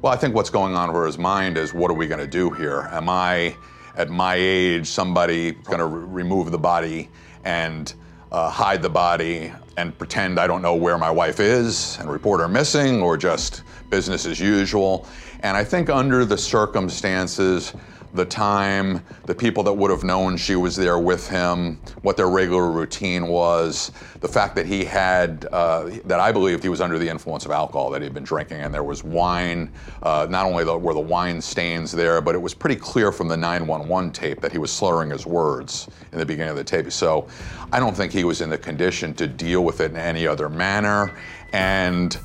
Well, 0.00 0.12
I 0.12 0.16
think 0.16 0.34
what's 0.34 0.50
going 0.50 0.74
on 0.74 0.88
over 0.88 1.04
his 1.04 1.18
mind 1.18 1.58
is 1.58 1.74
what 1.74 1.90
are 1.90 1.94
we 1.94 2.06
going 2.06 2.20
to 2.20 2.26
do 2.26 2.50
here? 2.50 2.88
Am 2.90 3.08
I, 3.10 3.54
at 3.96 4.10
my 4.10 4.34
age, 4.36 4.86
somebody 4.86 5.52
going 5.52 5.78
to 5.78 5.86
re- 5.86 6.22
remove 6.22 6.50
the 6.50 6.58
body 6.58 7.08
and 7.44 7.94
uh, 8.32 8.50
hide 8.50 8.82
the 8.82 8.90
body 8.90 9.52
and 9.76 9.96
pretend 9.96 10.38
I 10.38 10.46
don't 10.46 10.62
know 10.62 10.74
where 10.74 10.98
my 10.98 11.10
wife 11.10 11.40
is 11.40 11.96
and 12.00 12.10
report 12.10 12.40
her 12.40 12.48
missing 12.48 13.02
or 13.02 13.16
just 13.16 13.62
business 13.90 14.26
as 14.26 14.40
usual? 14.40 15.06
And 15.40 15.56
I 15.56 15.64
think 15.64 15.90
under 15.90 16.24
the 16.24 16.38
circumstances, 16.38 17.74
the 18.14 18.24
time, 18.24 19.02
the 19.26 19.34
people 19.34 19.64
that 19.64 19.72
would 19.72 19.90
have 19.90 20.04
known 20.04 20.36
she 20.36 20.54
was 20.54 20.76
there 20.76 21.00
with 21.00 21.28
him, 21.28 21.80
what 22.02 22.16
their 22.16 22.28
regular 22.28 22.70
routine 22.70 23.26
was, 23.26 23.90
the 24.20 24.28
fact 24.28 24.54
that 24.54 24.66
he 24.66 24.84
had, 24.84 25.46
uh, 25.50 25.90
that 26.04 26.20
I 26.20 26.30
believed 26.30 26.62
he 26.62 26.68
was 26.68 26.80
under 26.80 26.96
the 26.96 27.08
influence 27.08 27.44
of 27.44 27.50
alcohol, 27.50 27.90
that 27.90 28.02
he'd 28.02 28.14
been 28.14 28.24
drinking, 28.24 28.60
and 28.60 28.72
there 28.72 28.84
was 28.84 29.02
wine. 29.02 29.72
Uh, 30.02 30.28
not 30.30 30.46
only 30.46 30.62
the, 30.62 30.78
were 30.78 30.94
the 30.94 31.00
wine 31.00 31.42
stains 31.42 31.90
there, 31.90 32.20
but 32.20 32.36
it 32.36 32.38
was 32.40 32.54
pretty 32.54 32.76
clear 32.76 33.10
from 33.10 33.26
the 33.26 33.36
911 33.36 34.12
tape 34.12 34.40
that 34.40 34.52
he 34.52 34.58
was 34.58 34.70
slurring 34.70 35.10
his 35.10 35.26
words 35.26 35.88
in 36.12 36.18
the 36.18 36.26
beginning 36.26 36.50
of 36.50 36.56
the 36.56 36.64
tape. 36.64 36.92
So 36.92 37.26
I 37.72 37.80
don't 37.80 37.96
think 37.96 38.12
he 38.12 38.22
was 38.22 38.40
in 38.40 38.48
the 38.48 38.58
condition 38.58 39.12
to 39.14 39.26
deal 39.26 39.64
with 39.64 39.80
it 39.80 39.90
in 39.90 39.96
any 39.96 40.26
other 40.26 40.48
manner. 40.48 41.12
And 41.52 42.16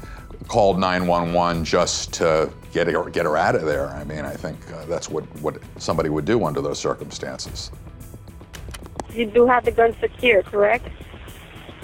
called 0.48 0.80
911 0.80 1.64
just 1.64 2.14
to 2.14 2.52
get 2.72 2.88
her, 2.88 3.10
get 3.10 3.26
her 3.26 3.38
out 3.38 3.56
of 3.56 3.64
there. 3.64 3.88
I 3.88 4.04
mean, 4.04 4.26
I 4.26 4.34
think 4.34 4.58
uh, 4.72 4.86
that's 4.86 5.10
what, 5.10 5.24
what 5.42 5.58
somebody 5.78 6.10
would 6.10 6.26
do 6.26 6.46
under 6.46 6.62
those 6.62 6.80
circumstances. 6.80 7.72
You 9.12 9.26
do 9.26 9.48
have 9.48 9.66
the 9.66 9.72
gun 9.72 9.96
secure, 10.00 10.44
correct? 10.44 10.88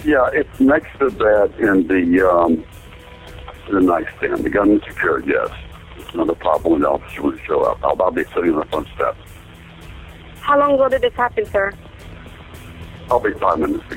Yeah, 0.04 0.28
it's 0.32 0.60
next 0.60 0.96
to 0.98 1.10
that 1.10 1.52
in 1.58 1.86
the 1.88 2.30
um, 2.30 2.64
the 3.70 3.80
nightstand. 3.80 4.44
The 4.44 4.50
gun 4.50 4.70
is 4.70 4.82
secured, 4.86 5.26
yes. 5.26 5.50
It's 5.96 6.14
not 6.14 6.28
a 6.30 6.34
problem 6.34 6.74
when 6.74 6.82
the 6.82 6.90
officer 6.90 7.22
would 7.22 7.40
show 7.44 7.62
up. 7.62 7.82
I'll, 7.82 8.00
I'll 8.00 8.12
be 8.12 8.24
sitting 8.24 8.52
on 8.52 8.60
the 8.60 8.64
front 8.66 8.88
steps. 8.94 9.18
How 10.40 10.58
long 10.58 10.74
ago 10.74 10.88
did 10.88 11.02
this 11.02 11.14
happen, 11.14 11.44
sir? 11.46 11.72
I'll 13.10 13.20
be 13.20 13.32
five 13.34 13.58
minutes 13.58 13.84
to 13.88 13.96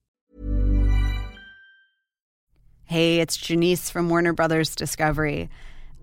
Hey, 2.91 3.21
it's 3.21 3.37
Janice 3.37 3.89
from 3.89 4.09
Warner 4.09 4.33
Brothers 4.33 4.75
Discovery. 4.75 5.49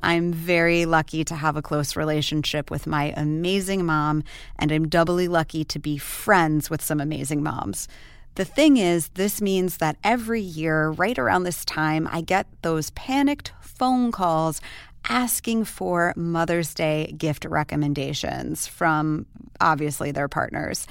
I'm 0.03 0.33
very 0.33 0.87
lucky 0.87 1.23
to 1.23 1.35
have 1.35 1.55
a 1.55 1.61
close 1.61 1.97
relationship 1.97 2.71
with 2.71 2.87
my 2.87 3.13
amazing 3.15 3.85
mom, 3.85 4.25
and 4.59 4.73
I'm 4.73 4.89
doubly 4.89 5.29
lucky 5.29 5.65
to 5.65 5.79
be 5.79 5.99
friends 5.99 6.71
with 6.71 6.81
some 6.81 6.99
amazing 6.99 7.43
moms. 7.43 7.89
The 8.37 8.47
thing 8.47 8.79
is, 8.79 9.09
this 9.09 9.43
means 9.43 9.77
that 9.77 9.99
every 10.03 10.41
year, 10.41 10.89
right 10.89 11.19
around 11.19 11.43
this 11.43 11.63
time, 11.67 12.09
I 12.11 12.23
get 12.23 12.47
those 12.63 12.89
panicked 12.93 13.53
phone 13.61 14.11
calls 14.11 14.63
asking 15.11 15.67
for 15.67 16.15
Mother's 16.17 16.73
Day 16.73 17.15
gift 17.19 17.45
recommendations 17.45 18.67
from 18.67 19.27
obviously 19.61 20.11
their 20.11 20.29
partners. 20.29 20.87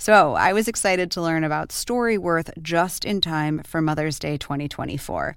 So 0.00 0.34
I 0.36 0.52
was 0.52 0.68
excited 0.68 1.10
to 1.10 1.20
learn 1.20 1.42
about 1.42 1.70
Storyworth 1.70 2.50
just 2.62 3.04
in 3.04 3.20
time 3.20 3.62
for 3.64 3.82
Mother's 3.82 4.20
Day 4.20 4.36
2024. 4.36 5.36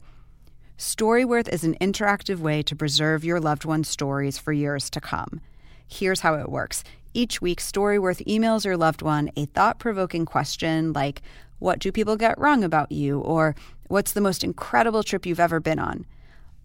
Storyworth 0.78 1.50
is 1.50 1.64
an 1.64 1.76
interactive 1.82 2.38
way 2.38 2.62
to 2.62 2.76
preserve 2.76 3.26
your 3.26 3.40
loved 3.40 3.66
one's 3.66 3.90
stories 3.90 4.38
for 4.38 4.54
years 4.54 4.92
to 4.92 5.02
come. 5.02 5.42
Here's 5.88 6.20
how 6.20 6.36
it 6.36 6.48
works. 6.48 6.84
Each 7.12 7.42
week, 7.42 7.60
Storyworth 7.60 8.24
emails 8.28 8.64
your 8.64 8.78
loved 8.78 9.02
one 9.02 9.32
a 9.36 9.46
thought 9.48 9.80
provoking 9.80 10.26
question 10.26 10.94
like, 10.94 11.24
What 11.58 11.80
do 11.80 11.92
people 11.92 12.16
get 12.16 12.38
wrong 12.38 12.64
about 12.64 12.92
you? 12.92 13.20
or 13.20 13.56
What's 13.88 14.12
the 14.12 14.22
most 14.22 14.44
incredible 14.44 15.02
trip 15.02 15.26
you've 15.26 15.40
ever 15.40 15.60
been 15.60 15.80
on? 15.80 16.06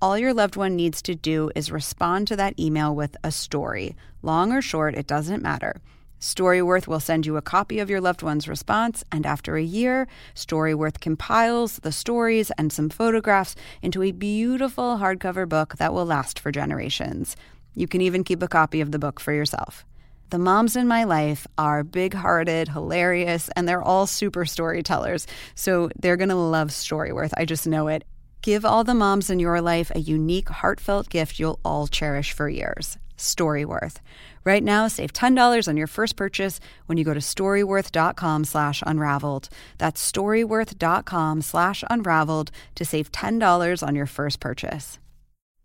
All 0.03 0.19
your 0.19 0.35
loved 0.35 0.57
one 0.57 0.77
needs 0.77 1.01
to 1.01 1.15
do 1.15 1.51
is 1.55 1.73
respond 1.73 2.29
to 2.29 2.37
that 2.37 2.61
email 2.61 2.95
with 2.95 3.17
a 3.25 3.33
story. 3.33 3.97
Long 4.21 4.53
or 4.53 4.61
short, 4.61 4.95
it 4.95 5.07
doesn't 5.07 5.43
matter. 5.43 5.81
Storyworth 6.27 6.89
will 6.89 6.99
send 6.99 7.25
you 7.25 7.37
a 7.37 7.41
copy 7.41 7.79
of 7.79 7.89
your 7.89 8.01
loved 8.01 8.21
one's 8.21 8.49
response, 8.49 9.05
and 9.13 9.25
after 9.25 9.57
a 9.57 9.63
year, 9.63 10.09
Storyworth 10.35 10.99
compiles 10.99 11.77
the 11.77 11.93
stories 11.93 12.51
and 12.59 12.73
some 12.73 12.89
photographs 12.89 13.55
into 13.81 14.03
a 14.03 14.11
beautiful 14.11 14.99
hardcover 14.99 15.49
book 15.49 15.77
that 15.77 15.95
will 15.95 16.05
last 16.05 16.41
for 16.41 16.51
generations. 16.51 17.37
You 17.77 17.87
can 17.87 18.01
even 18.01 18.25
keep 18.25 18.43
a 18.43 18.49
copy 18.49 18.81
of 18.81 18.91
the 18.91 18.99
book 18.99 19.21
for 19.21 19.33
yourself. 19.33 19.87
The 20.31 20.41
moms 20.41 20.75
in 20.75 20.89
my 20.89 21.05
life 21.05 21.47
are 21.57 21.85
big 21.85 22.13
hearted, 22.13 22.71
hilarious, 22.71 23.49
and 23.55 23.69
they're 23.69 23.81
all 23.81 24.09
super 24.09 24.45
storytellers. 24.45 25.29
So 25.55 25.91
they're 25.97 26.17
going 26.17 26.31
to 26.31 26.35
love 26.35 26.71
Storyworth. 26.71 27.35
I 27.37 27.45
just 27.45 27.69
know 27.69 27.87
it. 27.87 28.03
Give 28.43 28.65
all 28.65 28.83
the 28.83 28.95
moms 28.95 29.31
in 29.31 29.39
your 29.39 29.61
life 29.61 29.93
a 29.95 30.01
unique, 30.01 30.49
heartfelt 30.49 31.09
gift 31.09 31.39
you'll 31.39 31.61
all 31.65 31.87
cherish 31.87 32.33
for 32.33 32.49
years. 32.49 32.99
Storyworth. 33.17 33.97
Right 34.47 34.63
now, 34.63 34.87
save 34.87 35.13
$10 35.13 35.67
on 35.67 35.77
your 35.77 35.89
first 35.89 36.15
purchase 36.15 36.61
when 36.87 36.97
you 36.97 37.03
go 37.03 37.13
to 37.13 37.19
storyworth.com 37.19 38.45
slash 38.45 38.81
unraveled. 38.87 39.49
That's 39.79 40.13
storyworth.com 40.13 41.43
slash 41.43 41.83
unraveled 41.91 42.53
to 42.77 42.85
save 42.85 43.11
$10 43.11 43.85
on 43.85 43.97
your 43.97 44.07
first 44.07 44.39
purchase. 44.39 45.01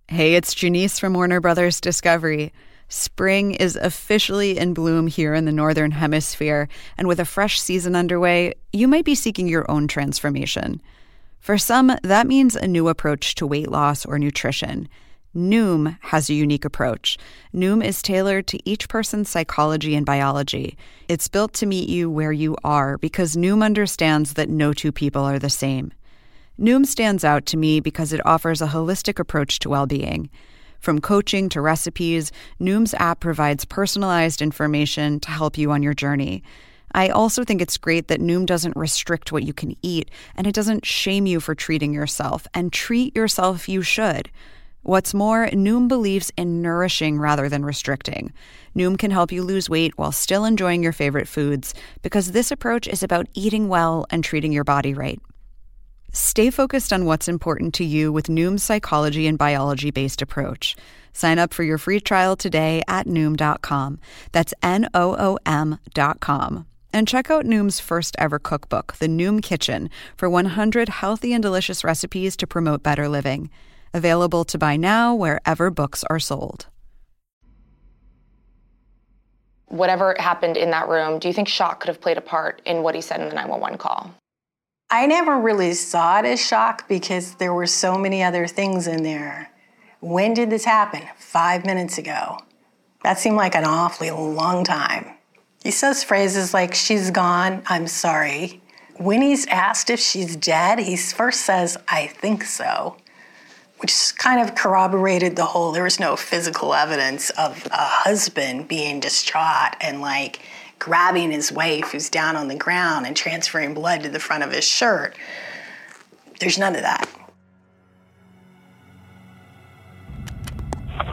Hey, 0.07 0.33
it's 0.33 0.55
Janice 0.55 0.97
from 0.97 1.13
Warner 1.13 1.39
Brothers 1.39 1.79
Discovery. 1.79 2.53
Spring 2.89 3.51
is 3.53 3.75
officially 3.75 4.57
in 4.57 4.73
bloom 4.73 5.05
here 5.05 5.35
in 5.35 5.45
the 5.45 5.51
Northern 5.51 5.91
Hemisphere, 5.91 6.67
and 6.97 7.07
with 7.07 7.19
a 7.19 7.25
fresh 7.25 7.61
season 7.61 7.95
underway, 7.95 8.55
you 8.73 8.87
might 8.87 9.05
be 9.05 9.13
seeking 9.13 9.47
your 9.47 9.69
own 9.69 9.87
transformation. 9.87 10.81
For 11.39 11.59
some, 11.59 11.95
that 12.01 12.25
means 12.25 12.55
a 12.55 12.67
new 12.67 12.87
approach 12.87 13.35
to 13.35 13.45
weight 13.45 13.69
loss 13.69 14.07
or 14.07 14.17
nutrition. 14.17 14.89
Noom 15.35 15.97
has 16.01 16.29
a 16.29 16.33
unique 16.33 16.65
approach. 16.65 17.17
Noom 17.53 17.83
is 17.83 18.01
tailored 18.01 18.47
to 18.47 18.69
each 18.69 18.89
person's 18.89 19.29
psychology 19.29 19.95
and 19.95 20.05
biology. 20.05 20.77
It's 21.07 21.29
built 21.29 21.53
to 21.53 21.65
meet 21.65 21.87
you 21.87 22.09
where 22.09 22.33
you 22.33 22.57
are 22.65 22.97
because 22.97 23.37
Noom 23.37 23.63
understands 23.63 24.33
that 24.33 24.49
no 24.49 24.73
two 24.73 24.91
people 24.91 25.23
are 25.23 25.39
the 25.39 25.49
same. 25.49 25.93
Noom 26.59 26.85
stands 26.85 27.23
out 27.23 27.45
to 27.47 27.57
me 27.57 27.79
because 27.79 28.11
it 28.11 28.25
offers 28.25 28.61
a 28.61 28.67
holistic 28.67 29.19
approach 29.19 29.59
to 29.59 29.69
well 29.69 29.87
being. 29.87 30.29
From 30.79 30.99
coaching 30.99 31.47
to 31.49 31.61
recipes, 31.61 32.31
Noom's 32.59 32.93
app 32.95 33.21
provides 33.21 33.63
personalized 33.63 34.41
information 34.41 35.19
to 35.21 35.31
help 35.31 35.57
you 35.57 35.71
on 35.71 35.81
your 35.81 35.93
journey. 35.93 36.43
I 36.93 37.07
also 37.07 37.45
think 37.45 37.61
it's 37.61 37.77
great 37.77 38.09
that 38.09 38.19
Noom 38.19 38.45
doesn't 38.45 38.75
restrict 38.75 39.31
what 39.31 39.43
you 39.43 39.53
can 39.53 39.77
eat 39.81 40.11
and 40.35 40.45
it 40.45 40.53
doesn't 40.53 40.85
shame 40.85 41.25
you 41.25 41.39
for 41.39 41.55
treating 41.55 41.93
yourself, 41.93 42.47
and 42.53 42.73
treat 42.73 43.15
yourself 43.15 43.69
you 43.69 43.81
should. 43.81 44.29
What's 44.83 45.13
more, 45.13 45.47
Noom 45.49 45.87
believes 45.87 46.31
in 46.37 46.63
nourishing 46.63 47.19
rather 47.19 47.47
than 47.47 47.63
restricting. 47.63 48.33
Noom 48.75 48.97
can 48.97 49.11
help 49.11 49.31
you 49.31 49.43
lose 49.43 49.69
weight 49.69 49.95
while 49.95 50.11
still 50.11 50.43
enjoying 50.43 50.81
your 50.81 50.91
favorite 50.91 51.27
foods 51.27 51.75
because 52.01 52.31
this 52.31 52.49
approach 52.49 52.87
is 52.87 53.03
about 53.03 53.27
eating 53.35 53.69
well 53.69 54.07
and 54.09 54.23
treating 54.23 54.51
your 54.51 54.63
body 54.63 54.95
right. 54.95 55.21
Stay 56.13 56.49
focused 56.49 56.91
on 56.91 57.05
what's 57.05 57.27
important 57.27 57.75
to 57.75 57.85
you 57.85 58.11
with 58.11 58.25
Noom's 58.25 58.63
psychology 58.63 59.27
and 59.27 59.37
biology 59.37 59.91
based 59.91 60.21
approach. 60.21 60.75
Sign 61.13 61.37
up 61.37 61.53
for 61.53 61.61
your 61.63 61.77
free 61.77 61.99
trial 61.99 62.35
today 62.35 62.81
at 62.87 63.05
Noom.com. 63.05 63.99
That's 64.31 64.53
N 64.63 64.89
O 64.95 65.15
O 65.15 65.37
M.com. 65.45 66.65
And 66.91 67.07
check 67.07 67.29
out 67.29 67.45
Noom's 67.45 67.79
first 67.79 68.15
ever 68.17 68.39
cookbook, 68.39 68.95
The 68.97 69.07
Noom 69.07 69.43
Kitchen, 69.43 69.89
for 70.17 70.27
100 70.29 70.89
healthy 70.89 71.33
and 71.33 71.41
delicious 71.41 71.83
recipes 71.83 72.35
to 72.37 72.47
promote 72.47 72.81
better 72.81 73.07
living. 73.07 73.49
Available 73.93 74.45
to 74.45 74.57
buy 74.57 74.77
now 74.77 75.13
wherever 75.13 75.69
books 75.69 76.05
are 76.09 76.19
sold. 76.19 76.67
Whatever 79.67 80.15
happened 80.17 80.55
in 80.55 80.71
that 80.71 80.87
room, 80.87 81.19
do 81.19 81.27
you 81.27 81.33
think 81.33 81.47
shock 81.47 81.81
could 81.81 81.89
have 81.89 81.99
played 81.99 82.17
a 82.17 82.21
part 82.21 82.61
in 82.65 82.83
what 82.83 82.95
he 82.95 83.01
said 83.01 83.19
in 83.19 83.27
the 83.27 83.35
911 83.35 83.77
call? 83.77 84.13
I 84.89 85.07
never 85.07 85.39
really 85.39 85.73
saw 85.73 86.19
it 86.19 86.25
as 86.25 86.45
shock 86.45 86.87
because 86.87 87.35
there 87.35 87.53
were 87.53 87.67
so 87.67 87.97
many 87.97 88.23
other 88.23 88.47
things 88.47 88.87
in 88.87 89.03
there. 89.03 89.51
When 89.99 90.33
did 90.33 90.49
this 90.49 90.65
happen? 90.65 91.03
Five 91.17 91.65
minutes 91.65 91.97
ago. 91.97 92.37
That 93.03 93.19
seemed 93.19 93.37
like 93.37 93.55
an 93.55 93.65
awfully 93.65 94.11
long 94.11 94.63
time. 94.63 95.15
He 95.63 95.71
says 95.71 96.03
phrases 96.03 96.53
like, 96.53 96.73
She's 96.73 97.11
gone, 97.11 97.61
I'm 97.67 97.87
sorry. 97.87 98.61
When 98.97 99.21
he's 99.21 99.47
asked 99.47 99.89
if 99.89 99.99
she's 99.99 100.35
dead, 100.35 100.79
he 100.79 100.95
first 100.95 101.41
says, 101.41 101.77
I 101.87 102.07
think 102.07 102.43
so 102.43 102.97
which 103.81 104.15
kind 104.17 104.39
of 104.39 104.53
corroborated 104.53 105.35
the 105.35 105.45
whole 105.45 105.71
there 105.71 105.83
was 105.83 105.99
no 105.99 106.15
physical 106.15 106.75
evidence 106.75 107.31
of 107.31 107.65
a 107.71 107.77
husband 107.77 108.67
being 108.67 108.99
distraught 108.99 109.75
and 109.81 110.01
like 110.01 110.39
grabbing 110.77 111.31
his 111.31 111.51
wife 111.51 111.91
who's 111.91 112.09
down 112.09 112.35
on 112.35 112.47
the 112.47 112.55
ground 112.55 113.07
and 113.07 113.15
transferring 113.15 113.73
blood 113.73 114.03
to 114.03 114.09
the 114.09 114.19
front 114.19 114.43
of 114.43 114.51
his 114.51 114.63
shirt. 114.63 115.15
There's 116.39 116.59
none 116.59 116.75
of 116.75 116.81
that. 116.81 117.07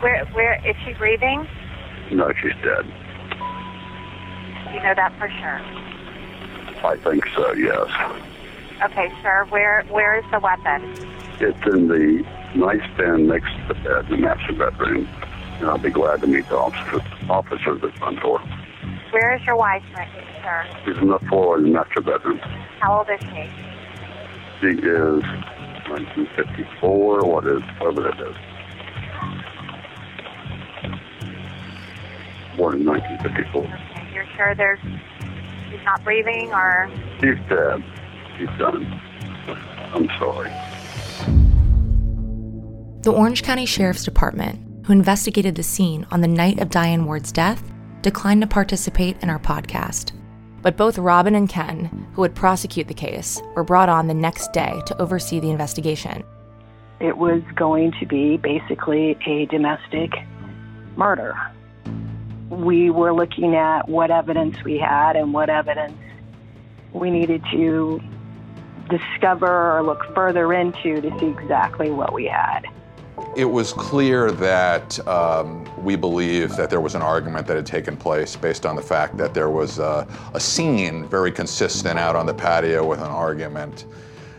Where, 0.00 0.26
where 0.26 0.66
is 0.66 0.76
she 0.84 0.92
breathing? 0.92 1.48
No, 2.10 2.32
she's 2.34 2.52
dead. 2.62 2.84
You 4.72 4.82
know 4.82 4.94
that 4.94 5.14
for 5.18 5.28
sure. 5.28 5.60
I 6.86 6.96
think 7.02 7.26
so. 7.34 7.52
Yes. 7.52 7.88
Okay, 8.82 9.10
sir. 9.22 9.46
Where, 9.48 9.84
where 9.84 10.18
is 10.18 10.24
the 10.30 10.38
weapon? 10.38 10.82
It's 11.40 11.66
in 11.66 11.88
the 11.88 12.37
nightstand 12.54 13.28
next 13.28 13.50
to 13.56 13.64
the 13.68 13.74
bed 13.74 14.04
in 14.06 14.10
the 14.10 14.16
master 14.18 14.52
bedroom. 14.52 15.08
And 15.60 15.68
I'll 15.68 15.78
be 15.78 15.90
glad 15.90 16.20
to 16.20 16.26
meet 16.26 16.48
the 16.48 16.56
officer, 16.56 17.00
officer 17.28 17.74
at 17.74 17.80
the 17.80 17.90
front 17.98 18.20
door. 18.20 18.40
Where 19.10 19.34
is 19.34 19.42
your 19.44 19.56
wife, 19.56 19.82
sir? 19.94 20.66
She's 20.84 20.96
in 20.98 21.08
the 21.08 21.18
floor 21.28 21.58
in 21.58 21.64
the 21.64 21.70
master 21.70 22.00
bedroom. 22.00 22.38
How 22.80 22.98
old 22.98 23.08
is 23.10 23.20
she? 23.20 23.50
She 24.60 24.66
is 24.66 25.22
1954. 25.88 27.24
What 27.24 27.46
is, 27.46 27.62
whatever 27.78 28.02
that 28.02 28.20
is. 28.20 28.36
Born 32.56 32.80
in 32.80 32.86
1954. 32.86 33.62
Okay, 33.62 34.14
you're 34.14 34.26
sure 34.36 34.54
there's 34.54 34.80
she's 35.70 35.84
not 35.84 36.02
breathing 36.04 36.52
or? 36.52 36.90
She's 37.20 37.38
dead. 37.48 37.82
She's 38.36 38.48
done. 38.58 39.00
I'm 39.94 40.08
sorry. 40.18 40.50
The 43.02 43.12
Orange 43.12 43.44
County 43.44 43.64
Sheriff's 43.64 44.02
Department, 44.02 44.84
who 44.84 44.92
investigated 44.92 45.54
the 45.54 45.62
scene 45.62 46.04
on 46.10 46.20
the 46.20 46.26
night 46.26 46.58
of 46.58 46.68
Diane 46.68 47.04
Ward's 47.04 47.30
death, 47.30 47.62
declined 48.02 48.40
to 48.40 48.48
participate 48.48 49.22
in 49.22 49.30
our 49.30 49.38
podcast. 49.38 50.10
But 50.62 50.76
both 50.76 50.98
Robin 50.98 51.36
and 51.36 51.48
Ken, 51.48 52.08
who 52.14 52.22
would 52.22 52.34
prosecute 52.34 52.88
the 52.88 52.94
case, 52.94 53.40
were 53.54 53.62
brought 53.62 53.88
on 53.88 54.08
the 54.08 54.14
next 54.14 54.52
day 54.52 54.82
to 54.86 55.00
oversee 55.00 55.38
the 55.38 55.50
investigation. 55.50 56.24
It 56.98 57.16
was 57.16 57.40
going 57.54 57.92
to 58.00 58.06
be 58.06 58.36
basically 58.36 59.16
a 59.26 59.46
domestic 59.46 60.10
murder. 60.96 61.36
We 62.50 62.90
were 62.90 63.14
looking 63.14 63.54
at 63.54 63.88
what 63.88 64.10
evidence 64.10 64.64
we 64.64 64.76
had 64.76 65.14
and 65.14 65.32
what 65.32 65.50
evidence 65.50 65.96
we 66.92 67.12
needed 67.12 67.44
to 67.52 68.00
discover 68.90 69.78
or 69.78 69.84
look 69.84 70.02
further 70.16 70.52
into 70.52 71.00
to 71.00 71.18
see 71.20 71.26
exactly 71.26 71.90
what 71.90 72.12
we 72.12 72.24
had. 72.24 72.66
It 73.36 73.44
was 73.44 73.72
clear 73.72 74.32
that 74.32 75.06
um, 75.06 75.68
we 75.84 75.96
believe 75.96 76.56
that 76.56 76.70
there 76.70 76.80
was 76.80 76.94
an 76.94 77.02
argument 77.02 77.46
that 77.46 77.56
had 77.56 77.66
taken 77.66 77.96
place 77.96 78.34
based 78.34 78.66
on 78.66 78.74
the 78.74 78.82
fact 78.82 79.16
that 79.18 79.34
there 79.34 79.50
was 79.50 79.78
a, 79.78 80.06
scene 80.38 81.06
very 81.08 81.30
consistent 81.30 81.98
out 81.98 82.16
on 82.16 82.26
the 82.26 82.34
patio 82.34 82.86
with 82.86 83.00
an 83.00 83.06
argument 83.06 83.86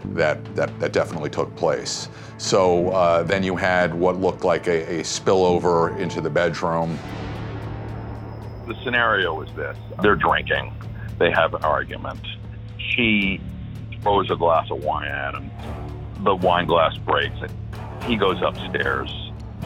that, 0.05 0.43
that, 0.55 0.77
that 0.79 0.91
definitely 0.91 1.29
took 1.29 1.55
place. 1.55 2.09
So 2.37 2.89
uh, 2.89 3.23
then 3.23 3.43
you 3.43 3.55
had 3.55 3.93
what 3.93 4.19
looked 4.19 4.43
like 4.43 4.67
a, 4.67 4.99
a 4.99 5.03
spillover 5.03 5.97
into 5.99 6.19
the 6.19 6.29
bedroom. 6.29 6.97
The 8.67 8.75
scenario 8.83 9.41
is 9.41 9.53
this 9.55 9.77
they're 10.01 10.15
drinking, 10.15 10.73
they 11.17 11.31
have 11.31 11.53
an 11.53 11.63
argument. 11.63 12.21
She 12.77 13.41
throws 14.01 14.29
a 14.31 14.35
glass 14.35 14.71
of 14.71 14.83
wine 14.83 15.07
at 15.07 15.35
him. 15.35 15.51
The 16.23 16.35
wine 16.35 16.65
glass 16.65 16.97
breaks. 16.97 17.35
He 18.05 18.15
goes 18.15 18.41
upstairs. 18.41 19.09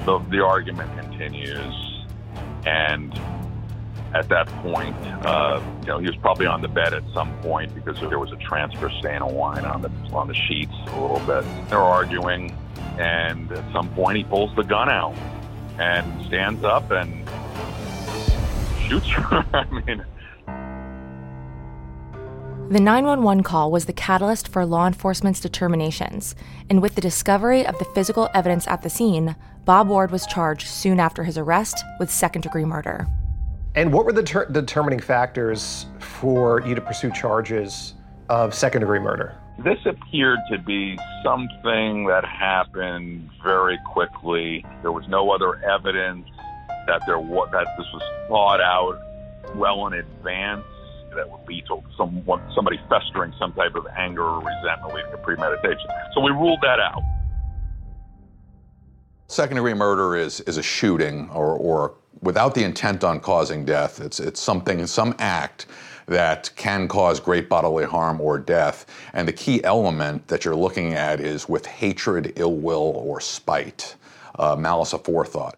The, 0.06 0.20
the 0.30 0.44
argument 0.44 0.92
continues. 1.00 2.06
And 2.66 3.14
at 4.14 4.30
that 4.30 4.48
point, 4.62 4.96
uh, 5.26 5.62
you 5.82 5.88
know, 5.88 6.00
he 6.00 6.08
was 6.08 6.16
probably 6.18 6.46
on 6.46 6.62
the 6.62 6.68
bed 6.68 6.94
at 6.94 7.04
some 7.14 7.36
point 7.42 7.74
because 7.74 8.00
there 8.00 8.20
was 8.20 8.32
a 8.32 8.38
transfer 8.38 8.90
stain 9.00 9.22
of 9.22 9.34
wine 9.34 9.66
on 9.66 9.82
the 9.82 9.90
on 10.14 10.28
the 10.28 10.36
sheets 10.36 10.74
a 10.88 11.02
little 11.02 11.20
bit. 11.26 11.44
They're 11.70 11.80
arguing, 11.80 12.56
and 13.00 13.52
at 13.52 13.72
some 13.74 13.90
point 13.96 14.18
he 14.18 14.24
pulls 14.24 14.56
the 14.56 14.64
gun 14.64 14.90
out 14.90 15.16
and 15.80 16.26
stands 16.28 16.64
up 16.64 16.92
and 16.92 17.28
shoots 18.88 19.08
her. 19.10 19.46
I 19.54 19.66
mean, 19.70 20.06
The 22.70 22.80
911 22.80 23.44
call 23.44 23.72
was 23.72 23.86
the 23.86 23.94
catalyst 23.94 24.48
for 24.48 24.66
law 24.66 24.88
enforcement's 24.88 25.42
determinations, 25.42 26.34
and 26.70 26.82
with 26.82 26.96
the 26.96 27.02
discovery 27.02 27.68
of 27.68 27.78
the 27.78 27.86
physical 27.94 28.30
evidence 28.34 28.68
at 28.68 28.82
the 28.82 28.90
scene, 28.90 29.36
Bob 29.66 29.90
Ward 29.90 30.12
was 30.12 30.26
charged 30.26 30.68
soon 30.68 30.98
after 31.00 31.26
his 31.26 31.38
arrest 31.38 31.84
with 32.00 32.10
second 32.10 32.42
degree 32.42 32.64
murder. 32.64 33.06
And 33.76 33.92
what 33.92 34.06
were 34.06 34.14
the 34.14 34.24
ter- 34.24 34.50
determining 34.50 35.02
factors 35.02 35.88
for 36.00 36.62
you 36.62 36.74
to 36.74 36.80
pursue 36.80 37.12
charges 37.12 37.96
of 38.30 38.54
second 38.56 38.80
degree 38.80 39.00
murder? 39.00 39.36
This 39.60 39.80
appeared 39.86 40.40
to 40.50 40.58
be 40.58 40.98
something 41.24 42.06
that 42.06 42.24
happened 42.24 43.30
very 43.44 43.78
quickly. 43.86 44.66
There 44.82 44.94
was 44.94 45.08
no 45.10 45.32
other 45.32 45.62
evidence 45.64 46.28
that 46.88 47.02
there 47.06 47.20
was, 47.20 47.50
that 47.52 47.68
this 47.78 47.88
was 47.94 48.04
thought 48.30 48.62
out 48.62 48.98
well 49.56 49.86
in 49.88 49.94
advance 49.94 50.64
that 51.16 51.30
would 51.30 51.48
lead 51.48 51.66
to 51.68 51.82
someone, 51.98 52.42
somebody 52.56 52.80
festering 52.90 53.34
some 53.40 53.54
type 53.54 53.76
of 53.76 53.86
anger 53.98 54.24
or 54.24 54.40
resentment 54.40 54.94
leading 54.94 55.12
to 55.12 55.18
premeditation. 55.18 55.88
So 56.14 56.22
we 56.22 56.32
ruled 56.32 56.60
that 56.62 56.80
out. 56.80 57.02
Second 59.28 59.56
degree 59.56 59.74
murder 59.74 60.16
is, 60.16 60.42
is 60.42 60.58
a 60.58 60.64
shooting 60.64 61.30
or, 61.30 61.56
or 61.56 61.96
without 62.22 62.54
the 62.54 62.64
intent 62.64 63.04
on 63.04 63.20
causing 63.20 63.66
death. 63.66 64.00
It's, 64.00 64.20
it's 64.20 64.40
something, 64.40 64.86
some 64.88 65.16
act 65.20 65.66
that 66.06 66.52
can 66.56 66.88
cause 66.88 67.20
great 67.20 67.50
bodily 67.50 67.86
harm 67.86 68.20
or 68.20 68.38
death. 68.38 68.86
And 69.14 69.28
the 69.28 69.34
key 69.34 69.64
element 69.64 70.28
that 70.28 70.46
you're 70.46 70.56
looking 70.56 70.94
at 70.94 71.20
is 71.20 71.48
with 71.48 71.66
hatred, 71.66 72.34
ill 72.36 72.56
will, 72.56 72.94
or 72.96 73.20
spite, 73.20 73.96
uh, 74.38 74.56
malice 74.56 74.94
aforethought. 74.94 75.54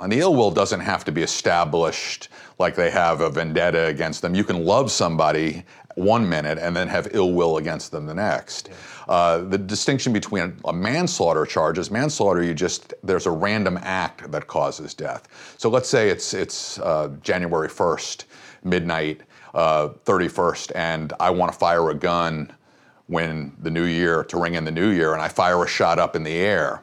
And 0.00 0.12
the 0.12 0.20
ill 0.20 0.34
will 0.34 0.52
doesn't 0.52 0.80
have 0.80 1.04
to 1.06 1.12
be 1.12 1.22
established 1.22 2.28
like 2.58 2.74
they 2.74 2.90
have 2.90 3.20
a 3.20 3.30
vendetta 3.30 3.86
against 3.86 4.22
them. 4.22 4.34
You 4.34 4.44
can 4.44 4.64
love 4.64 4.90
somebody 4.90 5.64
one 5.94 6.28
minute 6.28 6.58
and 6.58 6.74
then 6.76 6.88
have 6.88 7.08
ill 7.12 7.32
will 7.32 7.56
against 7.58 7.90
them 7.90 8.06
the 8.06 8.14
next. 8.14 8.70
Uh, 9.08 9.38
the 9.38 9.58
distinction 9.58 10.12
between 10.12 10.56
a 10.64 10.72
manslaughter 10.72 11.44
charge 11.44 11.78
is 11.78 11.90
manslaughter. 11.90 12.42
You 12.42 12.54
just 12.54 12.94
there's 13.02 13.26
a 13.26 13.30
random 13.30 13.78
act 13.82 14.30
that 14.30 14.46
causes 14.46 14.94
death. 14.94 15.28
So 15.58 15.68
let's 15.68 15.88
say 15.88 16.08
it's 16.08 16.34
it's 16.34 16.78
uh, 16.78 17.10
January 17.22 17.68
1st, 17.68 18.24
midnight, 18.64 19.22
uh, 19.54 19.88
31st, 20.04 20.72
and 20.74 21.12
I 21.18 21.30
want 21.30 21.52
to 21.52 21.58
fire 21.58 21.90
a 21.90 21.94
gun 21.94 22.52
when 23.06 23.56
the 23.60 23.70
new 23.70 23.84
year 23.84 24.22
to 24.24 24.38
ring 24.38 24.54
in 24.54 24.64
the 24.64 24.70
new 24.70 24.90
year, 24.90 25.14
and 25.14 25.22
I 25.22 25.28
fire 25.28 25.64
a 25.64 25.68
shot 25.68 25.98
up 25.98 26.14
in 26.14 26.22
the 26.22 26.34
air. 26.34 26.82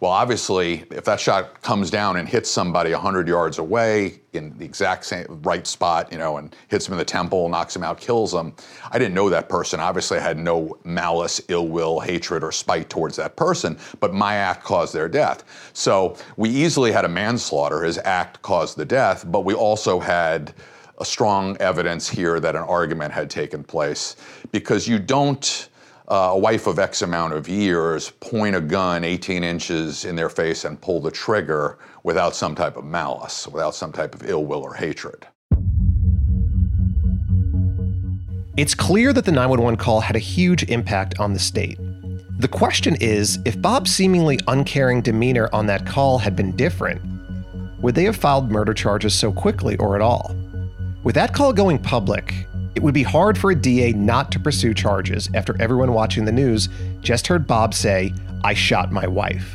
Well, 0.00 0.12
obviously, 0.12 0.86
if 0.90 1.04
that 1.04 1.20
shot 1.20 1.60
comes 1.60 1.90
down 1.90 2.16
and 2.16 2.26
hits 2.26 2.50
somebody 2.50 2.92
100 2.92 3.28
yards 3.28 3.58
away 3.58 4.20
in 4.32 4.56
the 4.56 4.64
exact 4.64 5.04
same 5.04 5.26
right 5.42 5.66
spot, 5.66 6.10
you 6.10 6.16
know, 6.16 6.38
and 6.38 6.56
hits 6.68 6.88
him 6.88 6.94
in 6.94 6.98
the 6.98 7.04
temple, 7.04 7.50
knocks 7.50 7.76
him 7.76 7.82
out, 7.82 8.00
kills 8.00 8.32
him, 8.32 8.54
I 8.90 8.98
didn't 8.98 9.12
know 9.12 9.28
that 9.28 9.50
person. 9.50 9.78
Obviously, 9.78 10.16
I 10.16 10.22
had 10.22 10.38
no 10.38 10.78
malice, 10.84 11.42
ill 11.48 11.68
will, 11.68 12.00
hatred, 12.00 12.42
or 12.42 12.50
spite 12.50 12.88
towards 12.88 13.16
that 13.16 13.36
person, 13.36 13.78
but 14.00 14.14
my 14.14 14.36
act 14.36 14.64
caused 14.64 14.94
their 14.94 15.08
death. 15.08 15.44
So 15.74 16.16
we 16.38 16.48
easily 16.48 16.92
had 16.92 17.04
a 17.04 17.08
manslaughter. 17.08 17.82
His 17.82 17.98
act 17.98 18.40
caused 18.40 18.78
the 18.78 18.86
death, 18.86 19.26
but 19.28 19.44
we 19.44 19.52
also 19.52 20.00
had 20.00 20.54
a 20.96 21.04
strong 21.04 21.58
evidence 21.60 22.08
here 22.08 22.40
that 22.40 22.56
an 22.56 22.62
argument 22.62 23.12
had 23.12 23.28
taken 23.28 23.64
place 23.64 24.16
because 24.50 24.88
you 24.88 24.98
don't 24.98 25.69
uh, 26.10 26.30
a 26.32 26.38
wife 26.38 26.66
of 26.66 26.78
X 26.80 27.02
amount 27.02 27.32
of 27.32 27.48
years 27.48 28.10
point 28.20 28.56
a 28.56 28.60
gun 28.60 29.04
18 29.04 29.44
inches 29.44 30.04
in 30.04 30.16
their 30.16 30.28
face 30.28 30.64
and 30.64 30.80
pull 30.80 31.00
the 31.00 31.10
trigger 31.10 31.78
without 32.02 32.34
some 32.34 32.54
type 32.54 32.76
of 32.76 32.84
malice, 32.84 33.46
without 33.46 33.74
some 33.74 33.92
type 33.92 34.14
of 34.14 34.28
ill 34.28 34.44
will 34.44 34.62
or 34.62 34.74
hatred. 34.74 35.26
It's 38.56 38.74
clear 38.74 39.12
that 39.12 39.24
the 39.24 39.32
911 39.32 39.78
call 39.78 40.00
had 40.00 40.16
a 40.16 40.20
huge 40.20 40.64
impact 40.64 41.20
on 41.20 41.32
the 41.32 41.38
state. 41.38 41.78
The 42.40 42.48
question 42.48 42.96
is 42.96 43.38
if 43.44 43.60
Bob's 43.62 43.94
seemingly 43.94 44.40
uncaring 44.48 45.02
demeanor 45.02 45.48
on 45.52 45.66
that 45.66 45.86
call 45.86 46.18
had 46.18 46.34
been 46.34 46.56
different, 46.56 47.00
would 47.80 47.94
they 47.94 48.04
have 48.04 48.16
filed 48.16 48.50
murder 48.50 48.74
charges 48.74 49.14
so 49.14 49.30
quickly 49.30 49.76
or 49.76 49.94
at 49.94 50.02
all? 50.02 50.34
With 51.04 51.14
that 51.14 51.32
call 51.32 51.52
going 51.52 51.78
public, 51.78 52.34
it 52.80 52.82
would 52.82 52.94
be 52.94 53.02
hard 53.02 53.36
for 53.36 53.50
a 53.50 53.54
DA 53.54 53.92
not 53.92 54.32
to 54.32 54.40
pursue 54.40 54.72
charges 54.72 55.28
after 55.34 55.54
everyone 55.60 55.92
watching 55.92 56.24
the 56.24 56.32
news 56.32 56.70
just 57.02 57.26
heard 57.26 57.46
Bob 57.46 57.74
say, 57.74 58.10
I 58.42 58.54
shot 58.54 58.90
my 58.90 59.06
wife. 59.06 59.54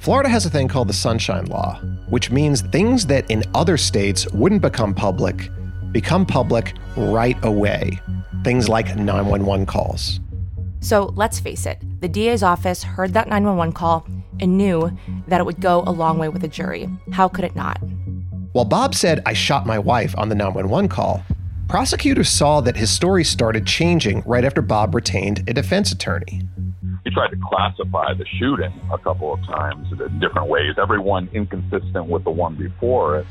Florida 0.00 0.30
has 0.30 0.46
a 0.46 0.50
thing 0.50 0.68
called 0.68 0.88
the 0.88 0.94
Sunshine 0.94 1.44
Law, 1.44 1.78
which 2.08 2.30
means 2.30 2.62
things 2.62 3.04
that 3.08 3.30
in 3.30 3.44
other 3.54 3.76
states 3.76 4.26
wouldn't 4.32 4.62
become 4.62 4.94
public 4.94 5.50
become 5.92 6.24
public 6.24 6.72
right 6.96 7.36
away. 7.44 8.00
Things 8.42 8.70
like 8.70 8.96
911 8.96 9.66
calls. 9.66 10.18
So 10.80 11.12
let's 11.14 11.38
face 11.38 11.66
it, 11.66 11.82
the 12.00 12.08
DA's 12.08 12.42
office 12.42 12.82
heard 12.82 13.12
that 13.12 13.28
911 13.28 13.74
call 13.74 14.06
and 14.40 14.56
knew 14.56 14.90
that 15.26 15.42
it 15.42 15.44
would 15.44 15.60
go 15.60 15.82
a 15.86 15.92
long 15.92 16.16
way 16.16 16.30
with 16.30 16.42
a 16.42 16.48
jury. 16.48 16.88
How 17.12 17.28
could 17.28 17.44
it 17.44 17.54
not? 17.54 17.82
While 18.52 18.64
Bob 18.64 18.94
said, 18.94 19.22
I 19.26 19.34
shot 19.34 19.66
my 19.66 19.78
wife 19.78 20.14
on 20.16 20.30
the 20.30 20.34
911 20.34 20.88
call, 20.88 21.22
Prosecutors 21.68 22.30
saw 22.30 22.62
that 22.62 22.78
his 22.78 22.90
story 22.90 23.22
started 23.22 23.66
changing 23.66 24.22
right 24.24 24.42
after 24.42 24.62
Bob 24.62 24.94
retained 24.94 25.46
a 25.50 25.52
defense 25.52 25.92
attorney. 25.92 26.40
He 27.04 27.10
tried 27.10 27.28
to 27.28 27.36
classify 27.46 28.14
the 28.14 28.24
shooting 28.38 28.72
a 28.90 28.96
couple 28.96 29.34
of 29.34 29.44
times 29.44 29.86
in 29.92 30.18
different 30.18 30.48
ways, 30.48 30.76
every 30.78 30.98
one 30.98 31.28
inconsistent 31.34 32.06
with 32.06 32.24
the 32.24 32.30
one 32.30 32.56
before 32.56 33.18
it. 33.18 33.26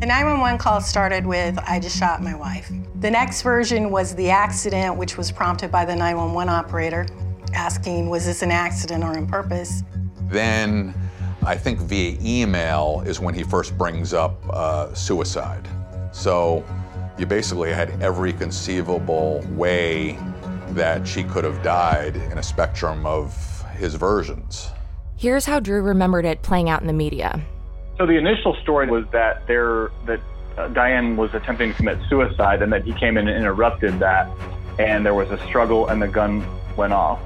The 0.00 0.06
911 0.06 0.58
call 0.58 0.82
started 0.82 1.24
with, 1.24 1.58
I 1.66 1.80
just 1.80 1.98
shot 1.98 2.22
my 2.22 2.34
wife. 2.34 2.70
The 2.96 3.10
next 3.10 3.40
version 3.40 3.90
was 3.90 4.14
the 4.14 4.28
accident, 4.28 4.98
which 4.98 5.16
was 5.16 5.32
prompted 5.32 5.72
by 5.72 5.86
the 5.86 5.96
911 5.96 6.52
operator 6.52 7.06
asking, 7.54 8.10
was 8.10 8.26
this 8.26 8.42
an 8.42 8.50
accident 8.50 9.02
or 9.02 9.16
on 9.16 9.26
purpose? 9.26 9.84
Then 10.24 10.94
I 11.42 11.56
think 11.56 11.80
via 11.80 12.18
email 12.20 13.02
is 13.06 13.20
when 13.20 13.32
he 13.32 13.42
first 13.42 13.76
brings 13.78 14.12
up 14.12 14.38
uh, 14.50 14.92
suicide. 14.92 15.66
So 16.12 16.62
you 17.20 17.26
basically 17.26 17.70
had 17.70 18.02
every 18.02 18.32
conceivable 18.32 19.44
way 19.50 20.18
that 20.70 21.06
she 21.06 21.22
could 21.22 21.44
have 21.44 21.62
died 21.62 22.16
in 22.16 22.38
a 22.38 22.42
spectrum 22.42 23.04
of 23.04 23.62
his 23.76 23.94
versions. 23.94 24.70
Here's 25.18 25.44
how 25.44 25.60
Drew 25.60 25.82
remembered 25.82 26.24
it 26.24 26.40
playing 26.40 26.70
out 26.70 26.80
in 26.80 26.86
the 26.86 26.94
media. 26.94 27.42
So 27.98 28.06
the 28.06 28.16
initial 28.16 28.56
story 28.62 28.88
was 28.88 29.04
that 29.12 29.46
there 29.46 29.90
that 30.06 30.20
uh, 30.56 30.68
Diane 30.68 31.18
was 31.18 31.34
attempting 31.34 31.72
to 31.72 31.76
commit 31.76 31.98
suicide 32.08 32.62
and 32.62 32.72
that 32.72 32.84
he 32.84 32.94
came 32.94 33.18
in 33.18 33.28
and 33.28 33.36
interrupted 33.36 33.98
that 33.98 34.30
and 34.78 35.04
there 35.04 35.12
was 35.12 35.30
a 35.30 35.38
struggle 35.46 35.88
and 35.88 36.00
the 36.00 36.08
gun 36.08 36.42
went 36.74 36.94
off. 36.94 37.20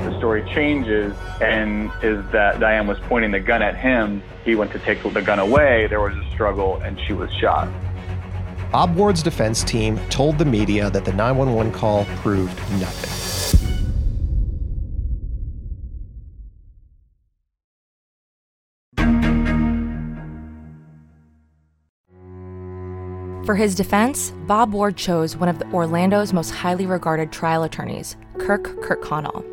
The 0.00 0.14
story 0.18 0.42
changes 0.54 1.16
and 1.40 1.90
is 2.02 2.22
that 2.32 2.60
Diane 2.60 2.86
was 2.86 2.98
pointing 3.08 3.30
the 3.30 3.40
gun 3.40 3.62
at 3.62 3.76
him. 3.76 4.22
He 4.44 4.54
went 4.56 4.72
to 4.72 4.78
take 4.80 5.02
the 5.02 5.22
gun 5.22 5.38
away. 5.38 5.86
There 5.86 6.00
was 6.00 6.14
a 6.14 6.30
struggle 6.32 6.76
and 6.82 7.00
she 7.00 7.14
was 7.14 7.32
shot. 7.32 7.68
Bob 8.72 8.96
Ward's 8.96 9.22
defense 9.22 9.62
team 9.62 10.00
told 10.08 10.38
the 10.38 10.46
media 10.46 10.88
that 10.88 11.04
the 11.04 11.12
911 11.12 11.72
call 11.72 12.06
proved 12.22 12.58
nothing. 12.80 13.10
For 23.44 23.54
his 23.54 23.74
defense, 23.74 24.30
Bob 24.46 24.72
Ward 24.72 24.96
chose 24.96 25.36
one 25.36 25.50
of 25.50 25.58
the 25.58 25.66
Orlando's 25.66 26.32
most 26.32 26.50
highly 26.50 26.86
regarded 26.86 27.30
trial 27.30 27.64
attorneys, 27.64 28.16
Kirk 28.38 28.62
Kirkconnell. 28.80 29.44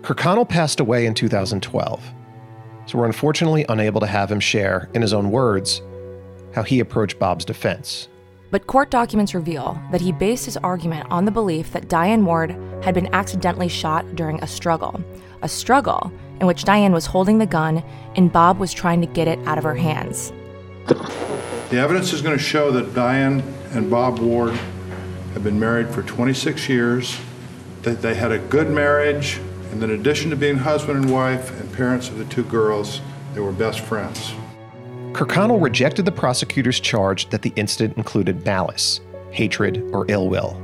Kirkconnell 0.00 0.48
passed 0.48 0.80
away 0.80 1.04
in 1.04 1.12
2012, 1.12 2.02
so 2.86 2.98
we're 2.98 3.04
unfortunately 3.04 3.66
unable 3.68 4.00
to 4.00 4.06
have 4.06 4.32
him 4.32 4.40
share, 4.40 4.88
in 4.94 5.02
his 5.02 5.12
own 5.12 5.30
words, 5.30 5.82
how 6.54 6.62
he 6.62 6.80
approached 6.80 7.18
Bob's 7.18 7.44
defense. 7.44 8.08
But 8.50 8.66
court 8.66 8.90
documents 8.90 9.34
reveal 9.34 9.80
that 9.90 10.02
he 10.02 10.12
based 10.12 10.44
his 10.44 10.58
argument 10.58 11.06
on 11.10 11.24
the 11.24 11.30
belief 11.30 11.72
that 11.72 11.88
Diane 11.88 12.26
Ward 12.26 12.50
had 12.82 12.94
been 12.94 13.12
accidentally 13.14 13.68
shot 13.68 14.14
during 14.14 14.42
a 14.42 14.46
struggle, 14.46 15.02
a 15.40 15.48
struggle 15.48 16.12
in 16.40 16.46
which 16.46 16.64
Diane 16.64 16.92
was 16.92 17.06
holding 17.06 17.38
the 17.38 17.46
gun 17.46 17.82
and 18.14 18.30
Bob 18.30 18.58
was 18.58 18.72
trying 18.72 19.00
to 19.00 19.06
get 19.06 19.26
it 19.26 19.38
out 19.46 19.56
of 19.56 19.64
her 19.64 19.74
hands. 19.74 20.32
The 20.86 21.78
evidence 21.78 22.12
is 22.12 22.20
going 22.20 22.36
to 22.36 22.42
show 22.42 22.70
that 22.72 22.94
Diane 22.94 23.42
and 23.70 23.90
Bob 23.90 24.18
Ward 24.18 24.52
have 25.32 25.42
been 25.42 25.58
married 25.58 25.88
for 25.88 26.02
26 26.02 26.68
years, 26.68 27.18
that 27.82 28.02
they 28.02 28.14
had 28.14 28.32
a 28.32 28.38
good 28.38 28.68
marriage, 28.68 29.40
and 29.70 29.82
in 29.82 29.90
addition 29.90 30.28
to 30.28 30.36
being 30.36 30.58
husband 30.58 31.04
and 31.04 31.10
wife 31.10 31.58
and 31.58 31.72
parents 31.72 32.10
of 32.10 32.18
the 32.18 32.26
two 32.26 32.44
girls, 32.44 33.00
they 33.32 33.40
were 33.40 33.52
best 33.52 33.80
friends. 33.80 34.34
Kirkconnell 35.12 35.62
rejected 35.62 36.06
the 36.06 36.12
prosecutor's 36.12 36.80
charge 36.80 37.28
that 37.28 37.42
the 37.42 37.52
incident 37.56 37.98
included 37.98 38.46
malice, 38.46 39.00
hatred, 39.30 39.82
or 39.92 40.06
ill 40.08 40.28
will. 40.28 40.56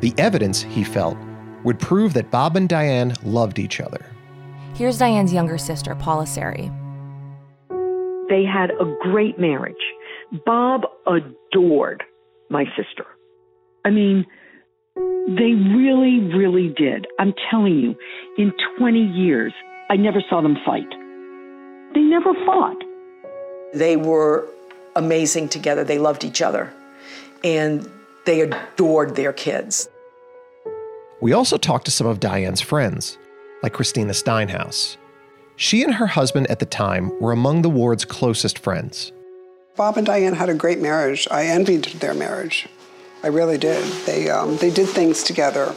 The 0.00 0.14
evidence, 0.18 0.62
he 0.62 0.84
felt, 0.84 1.18
would 1.64 1.80
prove 1.80 2.12
that 2.14 2.30
Bob 2.30 2.54
and 2.54 2.68
Diane 2.68 3.14
loved 3.24 3.58
each 3.58 3.80
other. 3.80 4.06
Here's 4.74 4.98
Diane's 4.98 5.32
younger 5.32 5.58
sister, 5.58 5.96
Paula 5.96 6.26
Sari. 6.26 6.70
They 8.28 8.44
had 8.44 8.70
a 8.70 8.96
great 9.02 9.38
marriage. 9.38 9.74
Bob 10.44 10.82
adored 11.06 12.04
my 12.50 12.64
sister. 12.76 13.04
I 13.84 13.90
mean, 13.90 14.26
they 14.94 15.54
really, 15.74 16.20
really 16.20 16.72
did. 16.76 17.06
I'm 17.18 17.34
telling 17.50 17.78
you, 17.80 17.96
in 18.38 18.52
20 18.78 19.00
years, 19.00 19.52
I 19.90 19.96
never 19.96 20.22
saw 20.30 20.40
them 20.40 20.56
fight. 20.64 20.88
They 21.94 22.00
never 22.00 22.32
fought. 22.44 22.76
They 23.74 23.96
were 23.96 24.48
amazing 24.94 25.48
together. 25.48 25.84
They 25.84 25.98
loved 25.98 26.24
each 26.24 26.42
other 26.42 26.72
and 27.44 27.88
they 28.24 28.40
adored 28.40 29.16
their 29.16 29.32
kids. 29.32 29.88
We 31.20 31.32
also 31.32 31.56
talked 31.56 31.84
to 31.86 31.90
some 31.90 32.06
of 32.06 32.20
Diane's 32.20 32.60
friends, 32.60 33.16
like 33.62 33.72
Christina 33.72 34.12
Steinhaus. 34.12 34.96
She 35.56 35.82
and 35.82 35.94
her 35.94 36.06
husband 36.06 36.48
at 36.48 36.58
the 36.58 36.66
time 36.66 37.18
were 37.20 37.32
among 37.32 37.62
the 37.62 37.70
Ward's 37.70 38.04
closest 38.04 38.58
friends. 38.58 39.12
Bob 39.76 39.96
and 39.96 40.06
Diane 40.06 40.34
had 40.34 40.48
a 40.48 40.54
great 40.54 40.80
marriage. 40.80 41.26
I 41.30 41.46
envied 41.46 41.84
their 42.00 42.14
marriage. 42.14 42.68
I 43.22 43.28
really 43.28 43.58
did. 43.58 43.84
They, 44.04 44.28
um, 44.28 44.56
they 44.58 44.70
did 44.70 44.88
things 44.88 45.22
together 45.22 45.74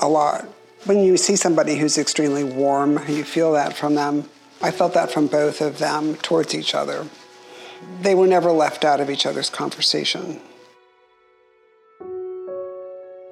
a 0.00 0.08
lot. 0.08 0.46
When 0.84 1.00
you 1.00 1.16
see 1.16 1.36
somebody 1.36 1.76
who's 1.76 1.98
extremely 1.98 2.44
warm, 2.44 3.00
you 3.08 3.24
feel 3.24 3.52
that 3.52 3.76
from 3.76 3.94
them. 3.94 4.28
I 4.62 4.70
felt 4.70 4.94
that 4.94 5.10
from 5.10 5.26
both 5.26 5.60
of 5.60 5.78
them 5.78 6.16
towards 6.16 6.54
each 6.54 6.74
other. 6.74 7.06
They 8.02 8.14
were 8.14 8.26
never 8.26 8.52
left 8.52 8.84
out 8.84 9.00
of 9.00 9.08
each 9.08 9.24
other's 9.24 9.48
conversation. 9.48 10.40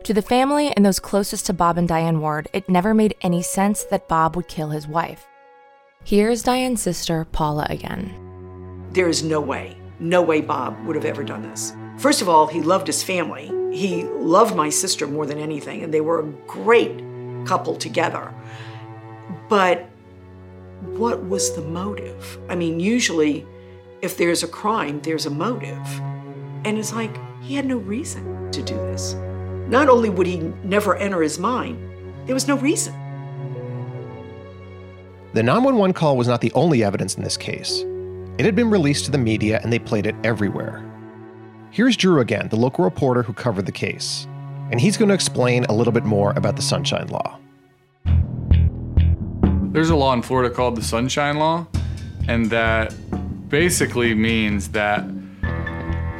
To 0.04 0.14
the 0.14 0.22
family 0.22 0.72
and 0.74 0.86
those 0.86 1.00
closest 1.00 1.44
to 1.46 1.52
Bob 1.52 1.76
and 1.76 1.86
Diane 1.86 2.20
Ward, 2.20 2.48
it 2.54 2.66
never 2.66 2.94
made 2.94 3.14
any 3.20 3.42
sense 3.42 3.84
that 3.84 4.08
Bob 4.08 4.36
would 4.36 4.48
kill 4.48 4.70
his 4.70 4.88
wife. 4.88 5.26
Here's 6.04 6.42
Diane's 6.42 6.80
sister, 6.80 7.26
Paula, 7.26 7.66
again. 7.68 8.86
There 8.92 9.08
is 9.08 9.22
no 9.22 9.38
way, 9.38 9.76
no 10.00 10.22
way 10.22 10.40
Bob 10.40 10.82
would 10.86 10.96
have 10.96 11.04
ever 11.04 11.22
done 11.22 11.42
this. 11.42 11.74
First 11.98 12.22
of 12.22 12.28
all, 12.28 12.46
he 12.46 12.62
loved 12.62 12.86
his 12.86 13.02
family. 13.02 13.48
He 13.76 14.04
loved 14.04 14.56
my 14.56 14.70
sister 14.70 15.06
more 15.06 15.26
than 15.26 15.38
anything, 15.38 15.82
and 15.82 15.92
they 15.92 16.00
were 16.00 16.20
a 16.20 16.32
great 16.46 17.02
couple 17.44 17.76
together. 17.76 18.32
But 19.50 19.87
what 20.80 21.24
was 21.24 21.54
the 21.54 21.62
motive? 21.62 22.38
I 22.48 22.54
mean, 22.54 22.80
usually, 22.80 23.46
if 24.02 24.16
there's 24.16 24.42
a 24.42 24.48
crime, 24.48 25.00
there's 25.00 25.26
a 25.26 25.30
motive. 25.30 25.86
And 26.64 26.78
it's 26.78 26.92
like, 26.92 27.16
he 27.42 27.54
had 27.54 27.66
no 27.66 27.78
reason 27.78 28.50
to 28.52 28.62
do 28.62 28.74
this. 28.74 29.14
Not 29.68 29.88
only 29.88 30.10
would 30.10 30.26
he 30.26 30.38
never 30.64 30.96
enter 30.96 31.22
his 31.22 31.38
mind, 31.38 31.78
there 32.26 32.34
was 32.34 32.48
no 32.48 32.56
reason. 32.56 32.94
The 35.34 35.42
911 35.42 35.94
call 35.94 36.16
was 36.16 36.28
not 36.28 36.40
the 36.40 36.52
only 36.52 36.82
evidence 36.82 37.16
in 37.16 37.22
this 37.22 37.36
case. 37.36 37.84
It 38.38 38.44
had 38.44 38.54
been 38.54 38.70
released 38.70 39.04
to 39.06 39.10
the 39.10 39.18
media 39.18 39.60
and 39.62 39.72
they 39.72 39.78
played 39.78 40.06
it 40.06 40.14
everywhere. 40.24 40.84
Here's 41.70 41.96
Drew 41.96 42.20
again, 42.20 42.48
the 42.48 42.56
local 42.56 42.84
reporter 42.84 43.22
who 43.22 43.32
covered 43.32 43.66
the 43.66 43.72
case, 43.72 44.26
and 44.70 44.80
he's 44.80 44.96
going 44.96 45.08
to 45.08 45.14
explain 45.14 45.64
a 45.64 45.72
little 45.72 45.92
bit 45.92 46.04
more 46.04 46.32
about 46.34 46.56
the 46.56 46.62
Sunshine 46.62 47.08
Law. 47.08 47.38
There's 49.70 49.90
a 49.90 49.96
law 49.96 50.14
in 50.14 50.22
Florida 50.22 50.52
called 50.52 50.76
the 50.76 50.82
Sunshine 50.82 51.36
Law, 51.36 51.66
and 52.26 52.48
that 52.50 52.94
basically 53.50 54.14
means 54.14 54.70
that 54.70 55.04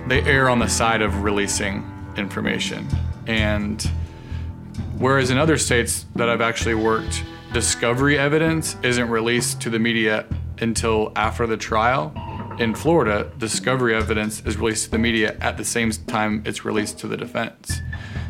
they 0.07 0.21
err 0.23 0.51
on 0.51 0.59
the 0.59 0.69
side 0.69 1.01
of 1.01 1.23
releasing 1.23 1.83
information. 2.19 2.87
And 3.27 3.83
whereas 4.99 5.31
in 5.31 5.39
other 5.39 5.57
states 5.57 6.05
that 6.15 6.29
I've 6.29 6.43
actually 6.43 6.75
worked, 6.75 7.25
discovery 7.55 8.19
evidence 8.19 8.77
isn't 8.83 9.09
released 9.09 9.63
to 9.63 9.71
the 9.71 9.79
media 9.79 10.27
until 10.61 11.11
after 11.17 11.47
the 11.47 11.57
trial. 11.57 12.13
In 12.59 12.75
Florida, 12.75 13.33
discovery 13.39 13.95
evidence 13.95 14.43
is 14.45 14.59
released 14.59 14.85
to 14.85 14.91
the 14.91 14.99
media 14.99 15.39
at 15.41 15.57
the 15.57 15.65
same 15.65 15.91
time 15.91 16.43
it's 16.45 16.67
released 16.67 16.99
to 16.99 17.09
the 17.09 17.17
defense. 17.17 17.81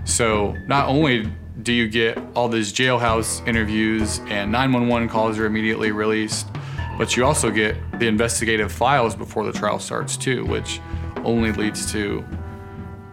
So 0.04 0.54
not 0.68 0.87
only 0.87 1.28
do 1.62 1.72
you 1.72 1.88
get 1.88 2.18
all 2.34 2.48
these 2.48 2.72
jailhouse 2.72 3.46
interviews 3.46 4.20
and 4.28 4.52
911 4.52 5.08
calls 5.08 5.38
are 5.38 5.46
immediately 5.46 5.90
released, 5.90 6.46
but 6.96 7.16
you 7.16 7.24
also 7.24 7.50
get 7.50 7.76
the 7.98 8.06
investigative 8.06 8.70
files 8.70 9.14
before 9.14 9.44
the 9.44 9.52
trial 9.52 9.78
starts 9.78 10.16
too, 10.16 10.44
which 10.46 10.80
only 11.24 11.52
leads 11.52 11.90
to 11.92 12.24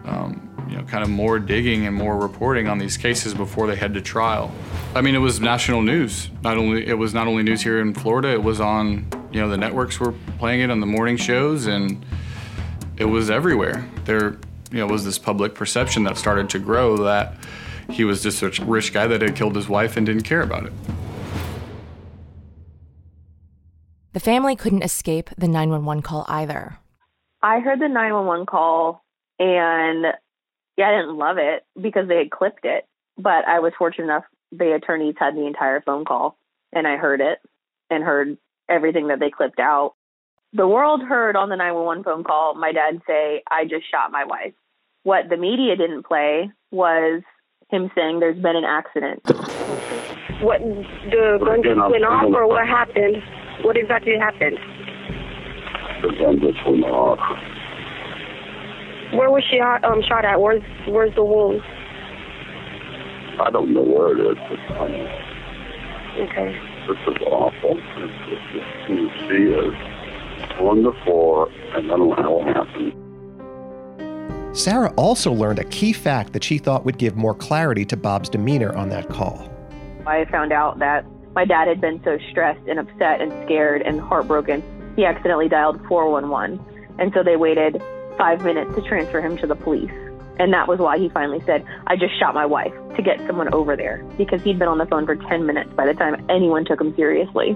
um, 0.04 0.42
you 0.68 0.76
know 0.76 0.84
kind 0.84 1.02
of 1.02 1.10
more 1.10 1.38
digging 1.38 1.86
and 1.86 1.96
more 1.96 2.16
reporting 2.16 2.68
on 2.68 2.78
these 2.78 2.96
cases 2.96 3.34
before 3.34 3.66
they 3.66 3.74
head 3.74 3.94
to 3.94 4.00
trial. 4.00 4.52
I 4.94 5.00
mean, 5.00 5.14
it 5.14 5.18
was 5.18 5.40
national 5.40 5.82
news. 5.82 6.30
Not 6.42 6.56
only 6.56 6.86
it 6.86 6.94
was 6.94 7.14
not 7.14 7.26
only 7.26 7.42
news 7.42 7.62
here 7.62 7.80
in 7.80 7.94
Florida, 7.94 8.28
it 8.28 8.42
was 8.42 8.60
on 8.60 9.06
you 9.32 9.40
know 9.40 9.48
the 9.48 9.56
networks 9.56 9.98
were 9.98 10.12
playing 10.38 10.60
it 10.60 10.70
on 10.70 10.78
the 10.80 10.86
morning 10.86 11.16
shows, 11.16 11.66
and 11.66 12.04
it 12.96 13.06
was 13.06 13.28
everywhere. 13.28 13.88
There 14.04 14.38
you 14.70 14.78
know 14.78 14.86
was 14.86 15.04
this 15.04 15.18
public 15.18 15.54
perception 15.54 16.04
that 16.04 16.16
started 16.16 16.48
to 16.50 16.60
grow 16.60 16.96
that 16.98 17.34
he 17.90 18.04
was 18.04 18.22
just 18.22 18.42
a 18.42 18.50
rich 18.64 18.92
guy 18.92 19.06
that 19.06 19.22
had 19.22 19.36
killed 19.36 19.56
his 19.56 19.68
wife 19.68 19.96
and 19.96 20.06
didn't 20.06 20.22
care 20.22 20.42
about 20.42 20.66
it. 20.66 20.72
The 24.12 24.20
family 24.20 24.56
couldn't 24.56 24.82
escape 24.82 25.30
the 25.36 25.46
911 25.46 26.02
call 26.02 26.24
either. 26.26 26.78
I 27.42 27.60
heard 27.60 27.80
the 27.80 27.88
911 27.88 28.46
call 28.46 29.04
and 29.38 30.06
yeah, 30.76 30.88
I 30.88 31.00
didn't 31.00 31.18
love 31.18 31.36
it 31.38 31.64
because 31.80 32.08
they 32.08 32.18
had 32.18 32.30
clipped 32.30 32.64
it, 32.64 32.86
but 33.18 33.46
I 33.46 33.60
was 33.60 33.72
fortunate 33.78 34.04
enough 34.04 34.24
the 34.52 34.74
attorneys 34.74 35.16
had 35.18 35.36
the 35.36 35.46
entire 35.46 35.80
phone 35.80 36.04
call 36.04 36.38
and 36.72 36.86
I 36.86 36.96
heard 36.96 37.20
it 37.20 37.40
and 37.90 38.02
heard 38.02 38.38
everything 38.68 39.08
that 39.08 39.20
they 39.20 39.30
clipped 39.30 39.60
out. 39.60 39.94
The 40.52 40.66
world 40.66 41.02
heard 41.02 41.36
on 41.36 41.48
the 41.48 41.56
911 41.56 42.04
phone 42.04 42.24
call 42.24 42.54
my 42.54 42.72
dad 42.72 43.02
say, 43.06 43.42
I 43.50 43.64
just 43.64 43.90
shot 43.90 44.10
my 44.10 44.24
wife. 44.24 44.54
What 45.02 45.28
the 45.28 45.36
media 45.36 45.76
didn't 45.76 46.06
play 46.06 46.50
was 46.70 47.22
him 47.70 47.90
saying 47.94 48.20
there's 48.20 48.40
been 48.40 48.56
an 48.56 48.64
accident. 48.64 49.20
What 50.42 50.60
the 50.60 51.38
gun 51.44 51.62
just 51.62 51.90
went 51.90 52.04
off 52.04 52.32
or 52.32 52.46
what 52.46 52.66
happened? 52.66 53.16
What 53.62 53.76
exactly 53.76 54.14
happened? 54.18 54.58
The 56.02 56.08
gun 56.20 56.38
just 56.40 56.58
went 56.66 56.84
off. 56.84 57.18
Where 59.14 59.30
was 59.30 59.42
she 59.50 59.58
um, 59.60 60.02
shot 60.06 60.24
at? 60.24 60.40
Where's 60.40 60.62
where's 60.88 61.14
the 61.14 61.24
wound? 61.24 61.62
I 63.40 63.50
don't 63.50 63.72
know 63.74 63.82
where 63.82 64.16
it 64.16 64.32
is, 64.32 64.38
but 64.48 64.76
um, 64.76 64.92
Okay. 66.16 66.58
this 66.88 66.96
is 67.14 67.22
awful. 67.26 67.76
It's, 67.76 68.12
it's, 68.28 68.66
it's, 68.88 69.12
she 69.28 69.42
is 69.52 69.74
on 70.60 70.82
the 70.82 70.92
floor, 71.04 71.48
and 71.74 71.92
I 71.92 71.96
don't 71.96 72.08
know 72.08 72.14
how 72.16 72.40
it 72.40 72.56
happened. 72.56 73.05
Sarah 74.56 74.90
also 74.96 75.30
learned 75.30 75.58
a 75.58 75.64
key 75.64 75.92
fact 75.92 76.32
that 76.32 76.42
she 76.42 76.56
thought 76.56 76.86
would 76.86 76.96
give 76.96 77.14
more 77.14 77.34
clarity 77.34 77.84
to 77.84 77.96
Bob's 77.96 78.30
demeanor 78.30 78.74
on 78.74 78.88
that 78.88 79.10
call. 79.10 79.52
I 80.06 80.24
found 80.24 80.50
out 80.50 80.78
that 80.78 81.04
my 81.34 81.44
dad 81.44 81.68
had 81.68 81.78
been 81.78 82.02
so 82.02 82.16
stressed 82.30 82.66
and 82.66 82.78
upset 82.78 83.20
and 83.20 83.30
scared 83.44 83.82
and 83.82 84.00
heartbroken, 84.00 84.62
he 84.96 85.04
accidentally 85.04 85.50
dialed 85.50 85.78
411. 85.86 86.58
And 86.98 87.12
so 87.12 87.22
they 87.22 87.36
waited 87.36 87.82
five 88.16 88.42
minutes 88.44 88.74
to 88.76 88.80
transfer 88.80 89.20
him 89.20 89.36
to 89.36 89.46
the 89.46 89.54
police. 89.54 89.92
And 90.38 90.54
that 90.54 90.68
was 90.68 90.78
why 90.78 90.96
he 90.96 91.10
finally 91.10 91.42
said, 91.44 91.62
I 91.86 91.96
just 91.96 92.18
shot 92.18 92.34
my 92.34 92.46
wife 92.46 92.72
to 92.96 93.02
get 93.02 93.18
someone 93.26 93.52
over 93.52 93.76
there 93.76 94.02
because 94.16 94.40
he'd 94.40 94.58
been 94.58 94.68
on 94.68 94.78
the 94.78 94.86
phone 94.86 95.04
for 95.04 95.16
10 95.16 95.44
minutes 95.44 95.70
by 95.74 95.84
the 95.84 95.92
time 95.92 96.24
anyone 96.30 96.64
took 96.64 96.80
him 96.80 96.96
seriously 96.96 97.52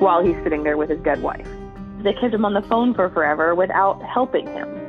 while 0.00 0.22
he's 0.22 0.36
sitting 0.42 0.64
there 0.64 0.76
with 0.76 0.90
his 0.90 1.00
dead 1.00 1.22
wife. 1.22 1.48
They 2.02 2.12
kept 2.12 2.34
him 2.34 2.44
on 2.44 2.52
the 2.52 2.62
phone 2.62 2.92
for 2.92 3.08
forever 3.08 3.54
without 3.54 4.02
helping 4.02 4.46
him. 4.46 4.81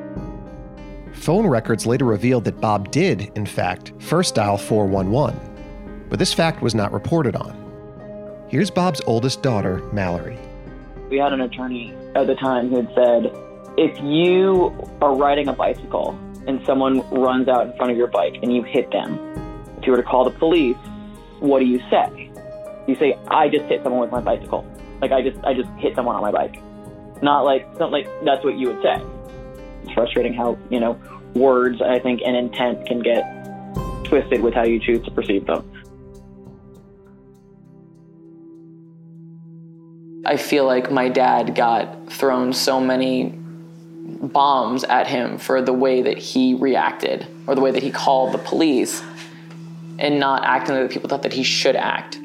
Phone 1.13 1.47
records 1.47 1.85
later 1.85 2.05
revealed 2.05 2.43
that 2.45 2.59
Bob 2.59 2.91
did, 2.91 3.31
in 3.35 3.45
fact, 3.45 3.93
first 3.99 4.35
dial 4.35 4.57
411, 4.57 6.05
but 6.09 6.19
this 6.19 6.33
fact 6.33 6.61
was 6.61 6.75
not 6.75 6.91
reported 6.91 7.35
on. 7.35 8.45
Here's 8.49 8.69
Bob's 8.69 9.01
oldest 9.07 9.41
daughter, 9.41 9.77
Mallory. 9.93 10.37
We 11.09 11.17
had 11.17 11.33
an 11.33 11.41
attorney 11.41 11.93
at 12.15 12.27
the 12.27 12.35
time 12.35 12.69
who 12.69 12.77
had 12.77 12.93
said, 12.93 13.31
if 13.77 13.97
you 14.03 14.75
are 15.01 15.15
riding 15.15 15.47
a 15.47 15.53
bicycle 15.53 16.17
and 16.45 16.63
someone 16.65 16.99
runs 17.09 17.47
out 17.47 17.67
in 17.67 17.77
front 17.77 17.91
of 17.91 17.97
your 17.97 18.07
bike 18.07 18.35
and 18.43 18.53
you 18.53 18.63
hit 18.63 18.91
them, 18.91 19.17
if 19.77 19.85
you 19.85 19.91
were 19.91 19.97
to 19.97 20.03
call 20.03 20.23
the 20.23 20.37
police, 20.37 20.77
what 21.39 21.59
do 21.59 21.65
you 21.65 21.79
say? 21.89 22.29
You 22.87 22.95
say, 22.95 23.17
I 23.27 23.49
just 23.49 23.65
hit 23.65 23.81
someone 23.83 24.01
with 24.01 24.11
my 24.11 24.21
bicycle. 24.21 24.65
Like 25.01 25.11
I 25.11 25.21
just 25.21 25.37
I 25.43 25.53
just 25.53 25.69
hit 25.79 25.95
someone 25.95 26.15
on 26.15 26.21
my 26.21 26.31
bike. 26.31 26.61
Not 27.21 27.43
like 27.43 27.67
not 27.79 27.91
like 27.91 28.07
that's 28.23 28.43
what 28.43 28.57
you 28.57 28.67
would 28.67 28.81
say. 28.81 29.01
Frustrating 29.93 30.33
how, 30.33 30.57
you 30.69 30.79
know, 30.79 30.99
words 31.35 31.81
I 31.81 31.99
think 31.99 32.21
and 32.25 32.35
intent 32.35 32.85
can 32.85 33.01
get 33.01 33.23
twisted 34.03 34.41
with 34.41 34.53
how 34.53 34.63
you 34.63 34.79
choose 34.79 35.03
to 35.05 35.11
perceive 35.11 35.45
them. 35.45 35.69
I 40.25 40.37
feel 40.37 40.65
like 40.65 40.91
my 40.91 41.09
dad 41.09 41.53
got 41.53 42.11
thrown 42.11 42.53
so 42.53 42.79
many 42.79 43.33
bombs 44.05 44.83
at 44.85 45.07
him 45.07 45.37
for 45.37 45.61
the 45.61 45.73
way 45.73 46.01
that 46.01 46.17
he 46.17 46.53
reacted 46.53 47.27
or 47.45 47.55
the 47.55 47.61
way 47.61 47.71
that 47.71 47.83
he 47.83 47.91
called 47.91 48.33
the 48.33 48.37
police 48.37 49.03
and 49.99 50.19
not 50.19 50.45
acting 50.45 50.75
the 50.75 50.81
way 50.81 50.87
that 50.87 50.93
people 50.93 51.09
thought 51.09 51.23
that 51.23 51.33
he 51.33 51.43
should 51.43 51.75
act. 51.75 52.15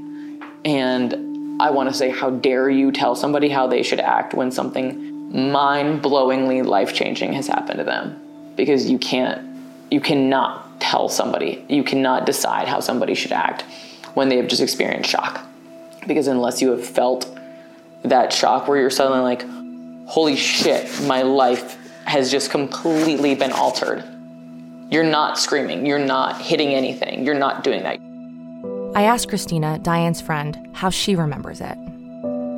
And 0.65 1.61
I 1.61 1.71
want 1.71 1.89
to 1.89 1.95
say, 1.95 2.09
how 2.09 2.31
dare 2.31 2.71
you 2.71 2.93
tell 2.93 3.17
somebody 3.17 3.49
how 3.49 3.67
they 3.67 3.83
should 3.83 4.01
act 4.01 4.33
when 4.33 4.53
something 4.53 5.08
mind 5.29 6.03
blowingly 6.03 6.65
life 6.65 6.95
changing 6.95 7.33
has 7.35 7.47
happened 7.47 7.79
to 7.79 7.85
them? 7.85 8.21
Because 8.57 8.91
you 8.91 8.99
can't, 8.99 9.47
you 9.91 10.01
cannot 10.01 10.81
tell 10.81 11.09
somebody, 11.09 11.65
you 11.69 11.83
cannot 11.83 12.27
decide 12.27 12.69
how 12.69 12.81
somebody 12.81 13.15
should 13.15 13.33
act 13.33 13.65
when 14.15 14.29
they 14.29 14.37
have 14.37 14.49
just 14.49 14.63
experienced 14.63 15.11
shock. 15.11 15.45
Because 16.07 16.27
unless 16.27 16.63
you 16.63 16.71
have 16.71 16.87
felt 16.87 17.39
that 18.03 18.33
shock 18.33 18.69
where 18.69 18.81
you're 18.81 18.91
suddenly 18.91 19.21
like, 19.21 19.45
holy 20.09 20.37
shit, 20.37 20.89
my 21.03 21.23
life 21.23 21.77
has 22.05 22.31
just 22.31 22.51
completely 22.51 23.35
been 23.35 23.53
altered. 23.53 24.05
You're 24.91 25.05
not 25.05 25.39
screaming, 25.39 25.85
you're 25.85 25.99
not 25.99 26.41
hitting 26.41 26.69
anything, 26.69 27.27
you're 27.27 27.35
not 27.35 27.63
doing 27.63 27.83
that. 27.83 27.99
I 28.97 29.03
asked 29.03 29.29
Christina, 29.29 29.79
Diane's 29.81 30.21
friend, 30.21 30.71
how 30.73 30.89
she 30.89 31.15
remembers 31.15 31.61
it. 31.61 31.77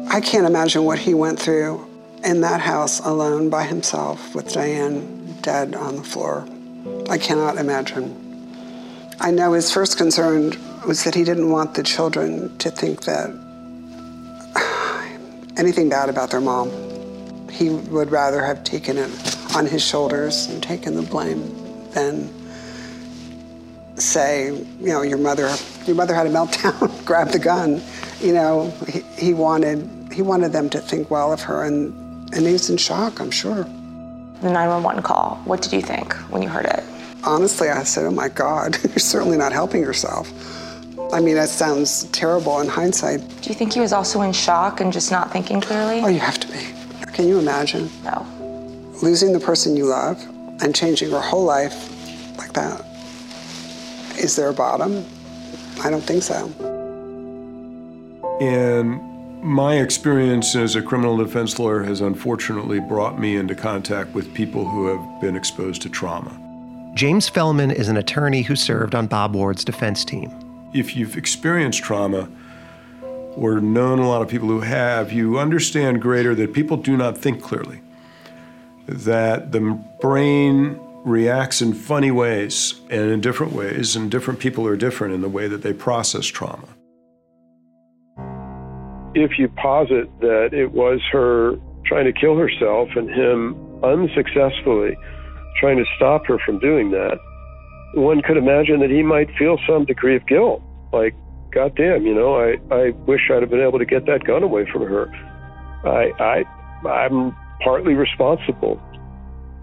I 0.08 0.20
can't 0.20 0.46
imagine 0.46 0.84
what 0.84 0.98
he 0.98 1.12
went 1.14 1.38
through 1.38 1.89
in 2.24 2.40
that 2.42 2.60
house 2.60 3.00
alone 3.00 3.50
by 3.50 3.64
himself 3.64 4.34
with 4.34 4.52
Diane 4.52 5.36
dead 5.40 5.74
on 5.74 5.96
the 5.96 6.02
floor. 6.02 6.46
I 7.08 7.18
cannot 7.18 7.56
imagine. 7.56 8.16
I 9.20 9.30
know 9.30 9.52
his 9.52 9.70
first 9.70 9.98
concern 9.98 10.52
was 10.86 11.04
that 11.04 11.14
he 11.14 11.24
didn't 11.24 11.50
want 11.50 11.74
the 11.74 11.82
children 11.82 12.56
to 12.58 12.70
think 12.70 13.02
that 13.02 13.30
anything 15.56 15.88
bad 15.88 16.08
about 16.08 16.30
their 16.30 16.40
mom. 16.40 16.70
He 17.50 17.68
would 17.68 18.10
rather 18.10 18.44
have 18.44 18.64
taken 18.64 18.96
it 18.96 19.10
on 19.54 19.66
his 19.66 19.82
shoulders 19.82 20.46
and 20.46 20.62
taken 20.62 20.94
the 20.94 21.02
blame 21.02 21.90
than 21.90 22.30
say, 23.96 24.46
you 24.46 24.86
know, 24.86 25.02
your 25.02 25.18
mother, 25.18 25.54
your 25.84 25.96
mother 25.96 26.14
had 26.14 26.26
a 26.26 26.30
meltdown, 26.38 27.04
grab 27.04 27.28
the 27.30 27.38
gun. 27.38 27.82
You 28.20 28.32
know, 28.32 28.70
he, 28.88 29.00
he 29.18 29.34
wanted 29.34 29.88
he 30.12 30.22
wanted 30.22 30.52
them 30.52 30.68
to 30.70 30.80
think 30.80 31.10
well 31.10 31.32
of 31.32 31.42
her, 31.42 31.64
and 31.64 31.94
and 32.32 32.46
he 32.46 32.52
was 32.52 32.70
in 32.70 32.76
shock, 32.76 33.20
I'm 33.20 33.30
sure. 33.30 33.64
The 33.64 34.50
911 34.50 35.02
call. 35.02 35.40
What 35.44 35.62
did 35.62 35.72
you 35.72 35.82
think 35.82 36.14
when 36.30 36.42
you 36.42 36.48
heard 36.48 36.66
it? 36.66 36.84
Honestly, 37.24 37.68
I 37.68 37.82
said, 37.82 38.06
oh 38.06 38.10
my 38.10 38.28
God, 38.28 38.78
you're 38.88 38.98
certainly 38.98 39.36
not 39.36 39.52
helping 39.52 39.82
yourself. 39.82 40.32
I 41.12 41.20
mean, 41.20 41.34
that 41.34 41.48
sounds 41.48 42.04
terrible 42.04 42.60
in 42.60 42.68
hindsight. 42.68 43.20
Do 43.42 43.48
you 43.48 43.54
think 43.54 43.72
he 43.72 43.80
was 43.80 43.92
also 43.92 44.20
in 44.22 44.32
shock 44.32 44.80
and 44.80 44.92
just 44.92 45.10
not 45.10 45.32
thinking 45.32 45.60
clearly? 45.60 46.00
Oh, 46.00 46.08
you 46.08 46.20
have 46.20 46.38
to 46.38 46.48
be. 46.48 46.66
Can 47.12 47.26
you 47.26 47.38
imagine? 47.38 47.90
No. 48.04 48.26
Losing 49.02 49.32
the 49.32 49.40
person 49.40 49.76
you 49.76 49.86
love 49.86 50.22
and 50.62 50.74
changing 50.74 51.10
your 51.10 51.20
whole 51.20 51.44
life 51.44 52.38
like 52.38 52.52
that. 52.52 52.84
Is 54.18 54.36
there 54.36 54.48
a 54.48 54.54
bottom? 54.54 55.04
I 55.82 55.90
don't 55.90 56.02
think 56.02 56.22
so. 56.22 56.46
And 58.40 59.09
my 59.42 59.78
experience 59.78 60.54
as 60.54 60.76
a 60.76 60.82
criminal 60.82 61.16
defense 61.16 61.58
lawyer 61.58 61.82
has 61.82 62.00
unfortunately 62.00 62.78
brought 62.78 63.18
me 63.18 63.36
into 63.36 63.54
contact 63.54 64.12
with 64.14 64.32
people 64.34 64.66
who 64.66 64.86
have 64.86 65.20
been 65.20 65.34
exposed 65.34 65.80
to 65.82 65.88
trauma. 65.88 66.38
James 66.94 67.28
Felman 67.28 67.70
is 67.70 67.88
an 67.88 67.96
attorney 67.96 68.42
who 68.42 68.54
served 68.54 68.94
on 68.94 69.06
Bob 69.06 69.34
Ward's 69.34 69.64
defense 69.64 70.04
team. 70.04 70.30
If 70.74 70.94
you've 70.94 71.16
experienced 71.16 71.82
trauma 71.82 72.28
or 73.34 73.60
known 73.60 73.98
a 73.98 74.08
lot 74.08 74.22
of 74.22 74.28
people 74.28 74.48
who 74.48 74.60
have, 74.60 75.12
you 75.12 75.38
understand 75.38 76.02
greater 76.02 76.34
that 76.34 76.52
people 76.52 76.76
do 76.76 76.96
not 76.96 77.16
think 77.16 77.42
clearly, 77.42 77.80
that 78.86 79.52
the 79.52 79.60
brain 80.00 80.78
reacts 81.04 81.62
in 81.62 81.72
funny 81.72 82.10
ways 82.10 82.80
and 82.90 83.10
in 83.10 83.20
different 83.20 83.52
ways, 83.52 83.96
and 83.96 84.10
different 84.10 84.38
people 84.38 84.66
are 84.66 84.76
different 84.76 85.14
in 85.14 85.22
the 85.22 85.28
way 85.28 85.48
that 85.48 85.62
they 85.62 85.72
process 85.72 86.26
trauma. 86.26 86.68
If 89.14 89.38
you 89.38 89.48
posit 89.48 90.08
that 90.20 90.50
it 90.52 90.72
was 90.72 91.00
her 91.12 91.56
trying 91.86 92.04
to 92.04 92.12
kill 92.12 92.36
herself 92.36 92.88
and 92.94 93.08
him 93.10 93.56
unsuccessfully 93.82 94.96
trying 95.58 95.78
to 95.78 95.84
stop 95.96 96.26
her 96.26 96.38
from 96.44 96.58
doing 96.60 96.90
that, 96.92 97.18
one 97.94 98.22
could 98.22 98.36
imagine 98.36 98.80
that 98.80 98.90
he 98.90 99.02
might 99.02 99.28
feel 99.36 99.58
some 99.68 99.84
degree 99.84 100.16
of 100.16 100.26
guilt. 100.26 100.62
Like, 100.92 101.14
goddamn, 101.52 102.06
you 102.06 102.14
know, 102.14 102.36
I, 102.36 102.56
I 102.72 102.90
wish 103.06 103.30
I'd 103.30 103.42
have 103.42 103.50
been 103.50 103.60
able 103.60 103.78
to 103.78 103.84
get 103.84 104.06
that 104.06 104.24
gun 104.24 104.42
away 104.42 104.66
from 104.72 104.82
her. 104.82 105.10
I, 105.84 106.12
I, 106.22 106.88
I'm 106.88 107.36
partly 107.62 107.94
responsible. 107.94 108.80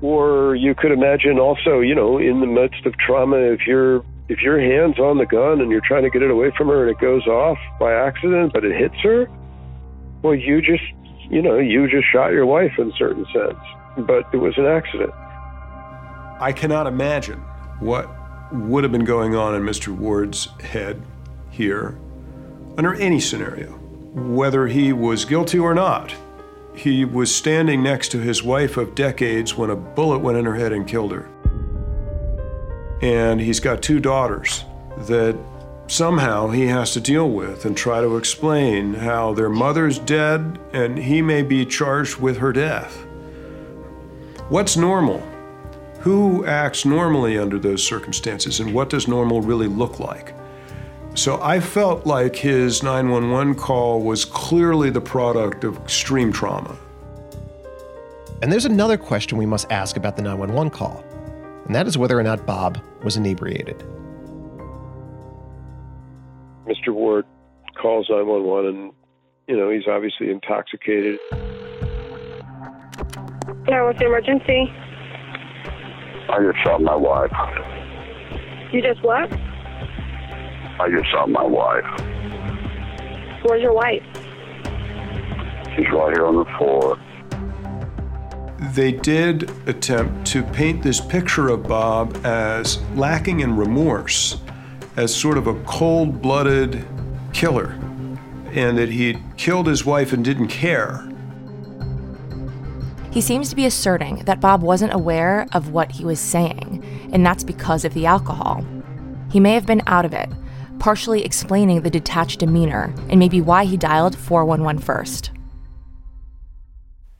Or 0.02 0.56
you 0.56 0.76
could 0.76 0.92
imagine 0.92 1.40
also, 1.40 1.80
you 1.80 1.96
know, 1.96 2.18
in 2.18 2.42
the 2.42 2.48
midst 2.48 2.86
of 2.86 2.94
trauma, 2.98 3.38
if 3.38 3.62
you're 3.66 4.04
if 4.30 4.42
your 4.42 4.60
hand's 4.60 5.00
on 5.00 5.18
the 5.18 5.26
gun 5.26 5.62
and 5.62 5.72
you're 5.72 5.82
trying 5.82 6.04
to 6.04 6.10
get 6.10 6.22
it 6.22 6.30
away 6.30 6.52
from 6.58 6.68
her 6.68 6.88
and 6.88 6.92
it 6.92 7.00
goes 7.00 7.26
off 7.28 7.58
by 7.80 7.94
accident, 7.94 8.54
but 8.54 8.66
it 8.66 8.78
hits 8.78 8.96
her, 9.02 9.30
well, 10.22 10.36
you 10.36 10.62
just, 10.62 10.84
you 11.30 11.42
know, 11.42 11.58
you 11.58 11.90
just 11.90 12.08
shot 12.12 12.32
your 12.32 12.46
wife 12.46 12.74
in 12.78 12.92
a 12.92 12.96
certain 12.98 13.26
sense, 13.34 13.60
but 14.06 14.26
it 14.34 14.38
was 14.38 14.58
an 14.58 14.66
accident. 14.66 15.12
I 16.40 16.54
cannot 16.56 16.88
imagine 16.88 17.40
what 17.80 18.10
would 18.52 18.84
have 18.84 18.92
been 18.92 19.06
going 19.06 19.36
on 19.36 19.56
in 19.56 19.62
Mr. 19.64 19.90
Ward's 19.90 20.48
head 20.62 21.02
here 21.50 21.98
under 22.78 22.94
any 22.96 23.20
scenario, 23.20 23.72
whether 24.14 24.68
he 24.68 24.94
was 24.94 25.26
guilty 25.26 25.58
or 25.58 25.74
not. 25.74 26.14
He 26.76 27.06
was 27.06 27.34
standing 27.34 27.82
next 27.82 28.10
to 28.10 28.20
his 28.20 28.44
wife 28.44 28.78
of 28.78 28.94
decades 28.94 29.56
when 29.56 29.72
a 29.72 29.76
bullet 29.76 30.20
went 30.20 30.38
in 30.38 30.46
her 30.46 30.56
head 30.56 30.72
and 30.72 30.88
killed 30.88 31.12
her. 31.12 31.28
And 33.02 33.40
he's 33.40 33.60
got 33.60 33.82
two 33.82 34.00
daughters 34.00 34.64
that 34.98 35.38
somehow 35.88 36.50
he 36.50 36.68
has 36.68 36.94
to 36.94 37.00
deal 37.00 37.30
with 37.30 37.66
and 37.66 37.78
try 37.78 38.02
to 38.02 38.18
explain 38.18 38.94
how 38.94 39.34
their 39.34 39.50
mother's 39.50 40.00
dead 40.00 40.60
and 40.74 40.98
he 40.98 41.22
may 41.22 41.42
be 41.42 41.66
charged 41.66 42.18
with 42.18 42.38
her 42.38 42.52
death. 42.52 43.06
What's 44.50 44.78
normal? 44.78 45.20
Who 46.00 46.46
acts 46.46 46.86
normally 46.86 47.38
under 47.38 47.60
those 47.60 47.84
circumstances 47.84 48.60
and 48.60 48.74
what 48.74 48.90
does 48.90 49.08
normal 49.08 49.42
really 49.42 49.68
look 49.68 50.00
like? 50.00 50.34
So 51.16 51.42
I 51.42 51.60
felt 51.60 52.06
like 52.06 52.36
his 52.36 52.84
911 52.84 53.56
call 53.56 54.02
was 54.02 54.24
clearly 54.24 54.90
the 54.90 55.02
product 55.02 55.64
of 55.64 55.78
extreme 55.78 56.32
trauma. 56.32 56.78
And 58.42 58.52
there's 58.52 58.66
another 58.66 58.98
question 58.98 59.38
we 59.38 59.48
must 59.48 59.72
ask 59.72 59.98
about 59.98 60.16
the 60.16 60.22
911 60.22 60.70
call 60.70 61.04
and 61.68 61.76
that 61.76 61.86
is 61.86 61.98
whether 61.98 62.18
or 62.18 62.24
not 62.24 62.46
Bob 62.46 62.82
was 63.04 63.18
inebriated. 63.18 63.78
Mr. 66.66 66.94
Ward 66.94 67.26
calls 67.80 68.10
911 68.10 68.76
and, 68.76 68.94
you 69.48 69.58
know, 69.58 69.70
he's 69.70 69.88
obviously 69.88 70.30
intoxicated. 70.30 71.20
Yeah, 73.68 73.84
what's 73.84 74.00
the 74.00 74.06
emergency? 74.06 74.72
I 76.30 76.40
just 76.42 76.64
shot 76.64 76.82
my 76.82 76.96
wife. 76.96 77.32
You 78.72 78.82
just 78.82 79.04
what? 79.04 79.32
I 80.80 80.90
just 80.90 81.12
shot 81.12 81.30
my 81.30 81.44
wife. 81.44 81.84
Where's 83.44 83.62
your 83.62 83.74
wife? 83.74 84.04
She's 85.76 85.90
right 85.92 86.14
here 86.16 86.26
on 86.26 86.38
the 86.38 86.46
floor 86.58 86.98
they 88.60 88.92
did 88.92 89.52
attempt 89.68 90.26
to 90.28 90.44
paint 90.44 90.82
this 90.82 91.00
picture 91.00 91.50
of 91.50 91.68
Bob 91.68 92.20
as 92.26 92.82
lacking 92.96 93.42
in 93.42 93.56
remorse, 93.56 94.38
as 94.96 95.16
sort 95.16 95.38
of 95.38 95.48
a 95.48 95.54
cold 95.64 96.22
blooded 96.22 96.86
killer, 97.34 97.80
and 98.54 98.78
that 98.78 98.90
he'd 98.90 99.22
killed 99.38 99.68
his 99.68 99.86
wife 99.86 100.12
and 100.12 100.26
didn't 100.26 100.48
care. 100.48 101.08
He 103.12 103.22
seems 103.22 103.50
to 103.50 103.56
be 103.56 103.66
asserting 103.66 104.18
that 104.26 104.42
Bob 104.42 104.62
wasn't 104.62 104.94
aware 104.94 105.48
of 105.52 105.70
what 105.70 105.92
he 105.92 106.06
was 106.06 106.20
saying, 106.20 106.84
and 107.12 107.26
that's 107.26 107.44
because 107.44 107.86
of 107.86 107.94
the 107.94 108.06
alcohol. 108.06 108.66
He 109.32 109.40
may 109.40 109.54
have 109.54 109.66
been 109.66 109.82
out 109.88 110.06
of 110.06 110.14
it, 110.14 110.30
partially 110.80 111.24
explaining 111.24 111.82
the 111.82 111.90
detached 111.90 112.40
demeanor 112.40 112.94
and 113.10 113.20
maybe 113.20 113.42
why 113.42 113.66
he 113.66 113.78
dialed 113.78 114.18
411 114.18 114.82
first. 114.82 115.32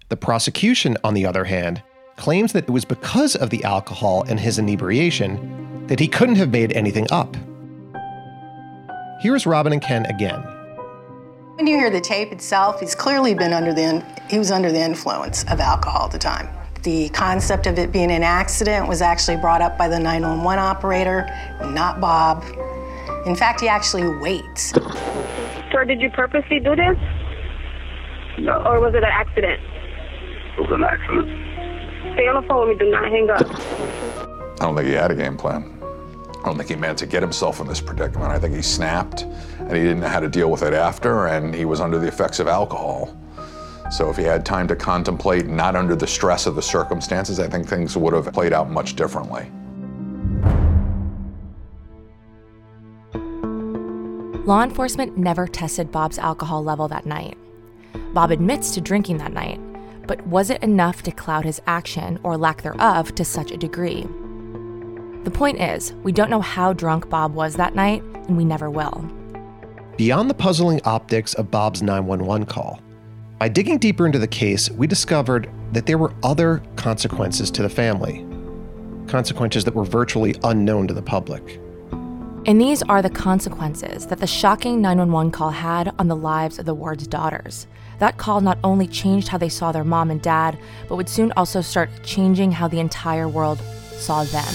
The 0.10 0.18
prosecution, 0.18 0.96
on 1.04 1.16
the 1.16 1.26
other 1.26 1.44
hand, 1.44 1.84
claims 2.16 2.54
that 2.54 2.64
it 2.64 2.70
was 2.70 2.86
because 2.86 3.36
of 3.36 3.50
the 3.50 3.64
alcohol 3.66 4.24
and 4.30 4.40
his 4.40 4.58
inebriation 4.58 5.86
that 5.88 6.00
he 6.00 6.08
couldn't 6.08 6.36
have 6.36 6.50
made 6.50 6.72
anything 6.72 7.08
up. 7.12 7.36
Here's 9.20 9.46
Robin 9.46 9.74
and 9.74 9.82
Ken 9.82 10.06
again. 10.06 10.42
When 11.56 11.68
you 11.68 11.76
hear 11.76 11.90
the 11.90 12.00
tape 12.00 12.32
itself, 12.32 12.80
he's 12.80 12.96
clearly 12.96 13.34
been 13.34 13.52
under 13.52 13.74
the 13.74 14.06
he 14.30 14.38
was 14.38 14.50
under 14.50 14.72
the 14.72 14.80
influence 14.80 15.44
of 15.46 15.60
alcohol 15.60 16.06
at 16.06 16.12
the 16.12 16.20
time. 16.20 16.48
The 16.84 17.10
concept 17.10 17.68
of 17.68 17.78
it 17.78 17.92
being 17.92 18.12
an 18.12 18.24
accident 18.24 18.88
was 18.88 19.02
actually 19.02 19.38
brought 19.38 19.62
up 19.62 19.78
by 19.78 19.90
the 19.90 20.00
911 20.00 20.60
operator, 20.60 21.28
not 21.60 22.00
Bob. 22.00 22.46
In 23.26 23.36
fact, 23.36 23.60
he 23.60 23.68
actually 23.68 24.08
waits. 24.20 24.72
Sir, 25.72 25.84
did 25.86 26.00
you 26.00 26.10
purposely 26.12 26.60
do 26.60 26.76
this? 26.78 26.98
No. 28.38 28.64
Or 28.64 28.80
was 28.80 28.94
it 28.94 29.04
an 29.04 29.12
accident? 29.12 29.60
It 30.58 30.62
was 30.62 30.72
an 30.72 30.84
accident. 30.84 31.28
Stay 32.14 32.28
on 32.28 32.42
the 32.42 32.48
phone 32.48 32.68
with 32.68 32.80
me. 32.80 32.86
Do 32.86 32.92
not 32.92 33.12
hang 33.12 33.30
up. 33.30 33.42
I 34.60 34.66
don't 34.66 34.76
think 34.76 34.88
he 34.88 34.94
had 34.94 35.12
a 35.12 35.16
game 35.16 35.38
plan. 35.38 35.78
I 35.84 36.46
don't 36.46 36.58
think 36.58 36.70
he 36.70 36.76
meant 36.76 36.98
to 37.00 37.06
get 37.06 37.22
himself 37.22 37.60
in 37.60 37.68
this 37.68 37.80
predicament. 37.80 38.32
I 38.32 38.40
think 38.40 38.56
he 38.56 38.62
snapped 38.64 39.24
and 39.60 39.72
he 39.74 39.84
didn't 39.84 40.00
know 40.00 40.08
how 40.08 40.20
to 40.20 40.30
deal 40.30 40.50
with 40.50 40.64
it 40.64 40.74
after, 40.74 41.28
and 41.28 41.54
he 41.54 41.66
was 41.66 41.80
under 41.82 42.00
the 42.00 42.08
effects 42.08 42.40
of 42.40 42.48
alcohol. 42.48 43.16
So 43.92 44.10
if 44.10 44.18
he 44.18 44.24
had 44.24 44.46
time 44.46 44.68
to 44.70 44.76
contemplate, 44.76 45.48
not 45.48 45.76
under 45.76 45.96
the 45.96 46.08
stress 46.08 46.46
of 46.46 46.56
the 46.56 46.62
circumstances, 46.62 47.40
I 47.40 47.48
think 47.48 47.68
things 47.68 47.96
would 47.96 48.14
have 48.14 48.32
played 48.34 48.54
out 48.54 48.70
much 48.70 48.96
differently. 48.96 49.52
Law 54.46 54.64
enforcement 54.64 55.18
never 55.18 55.48
tested 55.48 55.92
Bob's 55.92 56.18
alcohol 56.18 56.64
level 56.64 56.88
that 56.88 57.06
night. 57.06 57.38
Bob 58.14 58.32
admits 58.32 58.72
to 58.72 58.82
drinking 58.82 59.18
that 59.18 59.34
night, 59.34 59.60
but 60.08 60.26
was 60.26 60.50
it 60.50 60.64
enough 60.64 61.04
to 61.04 61.12
cloud 61.12 61.46
his 61.46 61.62
action 61.68 62.20
or 62.24 62.38
lack 62.38 62.62
thereof 62.62 63.14
to 63.16 63.26
such 63.26 63.52
a 63.52 63.58
degree? 63.58 64.04
The 65.24 65.32
point 65.32 65.60
is, 65.60 65.94
we 66.04 66.14
don't 66.14 66.30
know 66.30 66.42
how 66.42 66.72
drunk 66.72 67.10
Bob 67.10 67.34
was 67.34 67.56
that 67.56 67.76
night, 67.76 68.02
and 68.02 68.38
we 68.38 68.46
never 68.46 68.70
will. 68.70 69.06
Beyond 69.98 70.30
the 70.30 70.34
puzzling 70.34 70.80
optics 70.86 71.34
of 71.34 71.52
Bob's 71.52 71.82
911 71.82 72.46
call, 72.48 72.80
by 73.38 73.50
digging 73.50 73.78
deeper 73.78 74.06
into 74.06 74.20
the 74.20 74.28
case, 74.28 74.72
we 74.72 74.88
discovered 74.88 75.50
that 75.74 75.86
there 75.86 75.98
were 75.98 76.14
other 76.24 76.64
consequences 76.76 77.52
to 77.52 77.62
the 77.62 77.70
family, 77.70 78.26
consequences 79.08 79.64
that 79.66 79.76
were 79.76 79.84
virtually 79.84 80.36
unknown 80.44 80.88
to 80.88 80.94
the 80.94 81.02
public. 81.02 81.60
And 82.46 82.62
these 82.62 82.82
are 82.84 83.02
the 83.02 83.10
consequences 83.10 84.08
that 84.08 84.20
the 84.20 84.28
shocking 84.28 84.82
911 84.82 85.32
call 85.32 85.50
had 85.50 85.94
on 86.00 86.08
the 86.08 86.16
lives 86.16 86.58
of 86.58 86.66
the 86.66 86.74
Ward's 86.74 87.06
daughters. 87.06 87.68
That 88.00 88.18
call 88.18 88.42
not 88.42 88.60
only 88.64 88.88
changed 88.88 89.30
how 89.30 89.38
they 89.38 89.50
saw 89.50 89.72
their 89.72 89.84
mom 89.84 90.12
and 90.12 90.22
dad, 90.22 90.60
but 90.88 90.98
would 90.98 91.10
soon 91.10 91.32
also 91.36 91.62
start 91.62 91.90
changing 92.04 92.52
how 92.52 92.68
the 92.68 92.80
entire 92.80 93.28
world 93.28 93.60
saw 93.94 94.24
them. 94.24 94.54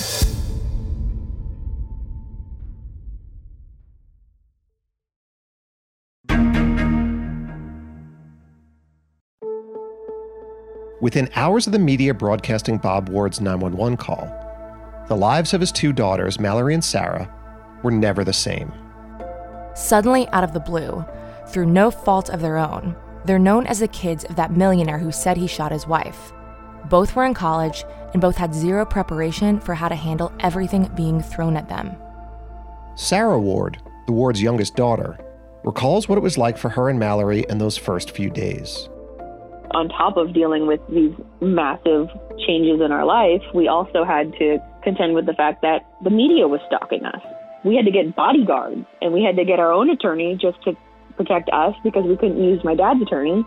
Within 11.00 11.28
hours 11.34 11.66
of 11.66 11.72
the 11.72 11.80
media 11.80 12.14
broadcasting 12.14 12.78
Bob 12.78 13.08
Ward's 13.08 13.40
911 13.40 13.96
call, 13.96 14.32
the 15.08 15.16
lives 15.16 15.52
of 15.52 15.60
his 15.60 15.72
two 15.72 15.92
daughters, 15.92 16.38
Mallory 16.38 16.74
and 16.74 16.84
Sarah, 16.84 17.28
were 17.82 17.90
never 17.90 18.22
the 18.22 18.32
same. 18.32 18.72
Suddenly, 19.74 20.28
out 20.28 20.44
of 20.44 20.52
the 20.52 20.60
blue, 20.60 21.04
through 21.48 21.66
no 21.66 21.90
fault 21.90 22.30
of 22.30 22.40
their 22.40 22.56
own, 22.56 22.94
they're 23.24 23.38
known 23.38 23.66
as 23.66 23.80
the 23.80 23.88
kids 23.88 24.24
of 24.24 24.36
that 24.36 24.52
millionaire 24.52 24.98
who 24.98 25.12
said 25.12 25.36
he 25.36 25.46
shot 25.46 25.72
his 25.72 25.86
wife. 25.86 26.32
Both 26.88 27.14
were 27.14 27.24
in 27.24 27.34
college 27.34 27.84
and 28.12 28.20
both 28.20 28.36
had 28.36 28.54
zero 28.54 28.84
preparation 28.84 29.60
for 29.60 29.74
how 29.74 29.88
to 29.88 29.94
handle 29.94 30.32
everything 30.40 30.90
being 30.94 31.20
thrown 31.20 31.56
at 31.56 31.68
them. 31.68 31.96
Sarah 32.94 33.40
Ward, 33.40 33.78
the 34.06 34.12
Ward's 34.12 34.42
youngest 34.42 34.76
daughter, 34.76 35.18
recalls 35.64 36.08
what 36.08 36.18
it 36.18 36.22
was 36.22 36.36
like 36.36 36.58
for 36.58 36.68
her 36.68 36.88
and 36.88 36.98
Mallory 36.98 37.44
in 37.48 37.58
those 37.58 37.76
first 37.76 38.10
few 38.10 38.28
days. 38.28 38.88
On 39.70 39.88
top 39.88 40.16
of 40.16 40.34
dealing 40.34 40.66
with 40.66 40.80
these 40.90 41.14
massive 41.40 42.08
changes 42.46 42.80
in 42.84 42.92
our 42.92 43.06
life, 43.06 43.42
we 43.54 43.68
also 43.68 44.04
had 44.04 44.32
to 44.38 44.58
contend 44.82 45.14
with 45.14 45.24
the 45.24 45.32
fact 45.32 45.62
that 45.62 45.86
the 46.04 46.10
media 46.10 46.46
was 46.46 46.60
stalking 46.66 47.04
us. 47.04 47.22
We 47.64 47.76
had 47.76 47.86
to 47.86 47.92
get 47.92 48.14
bodyguards 48.14 48.84
and 49.00 49.12
we 49.12 49.22
had 49.22 49.36
to 49.36 49.44
get 49.44 49.60
our 49.60 49.72
own 49.72 49.88
attorney 49.88 50.36
just 50.38 50.60
to 50.64 50.76
protect 51.16 51.50
us 51.52 51.74
because 51.84 52.04
we 52.04 52.16
couldn't 52.16 52.42
use 52.42 52.62
my 52.64 52.74
dad's 52.74 53.02
attorney 53.02 53.44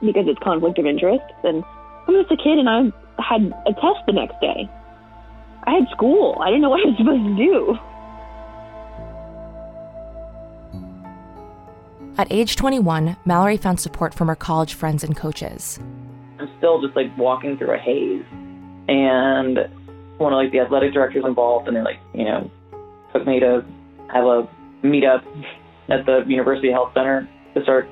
because 0.00 0.24
it's 0.26 0.38
conflict 0.42 0.78
of 0.78 0.86
interest. 0.86 1.24
And 1.44 1.62
I'm 2.08 2.14
just 2.14 2.32
a 2.32 2.36
kid 2.36 2.58
and 2.58 2.68
I 2.68 2.90
had 3.22 3.52
a 3.66 3.72
test 3.74 4.04
the 4.06 4.12
next 4.12 4.40
day. 4.40 4.68
I 5.64 5.74
had 5.74 5.88
school. 5.92 6.38
I 6.42 6.46
didn't 6.46 6.62
know 6.62 6.70
what 6.70 6.80
I 6.80 6.90
was 6.90 6.96
supposed 6.98 7.24
to 7.24 7.36
do. 7.36 7.78
At 12.18 12.30
age 12.30 12.56
21, 12.56 13.16
Mallory 13.24 13.56
found 13.56 13.80
support 13.80 14.12
from 14.12 14.28
her 14.28 14.36
college 14.36 14.74
friends 14.74 15.02
and 15.02 15.16
coaches. 15.16 15.78
I'm 16.38 16.50
still 16.58 16.82
just 16.82 16.94
like 16.94 17.16
walking 17.16 17.56
through 17.56 17.74
a 17.74 17.78
haze. 17.78 18.24
And 18.88 19.58
one 20.18 20.32
of 20.32 20.36
like 20.36 20.52
the 20.52 20.60
athletic 20.60 20.92
directors 20.92 21.24
involved 21.24 21.68
and 21.68 21.76
they 21.76 21.80
like, 21.80 22.00
you 22.12 22.24
know, 22.24 22.50
took 23.12 23.26
me 23.26 23.40
to 23.40 23.64
have 24.12 24.24
a 24.24 24.48
meetup 24.82 25.24
at 25.88 26.06
the 26.06 26.24
University 26.26 26.70
Health 26.70 26.92
Center 26.94 27.28
to 27.54 27.62
start 27.62 27.88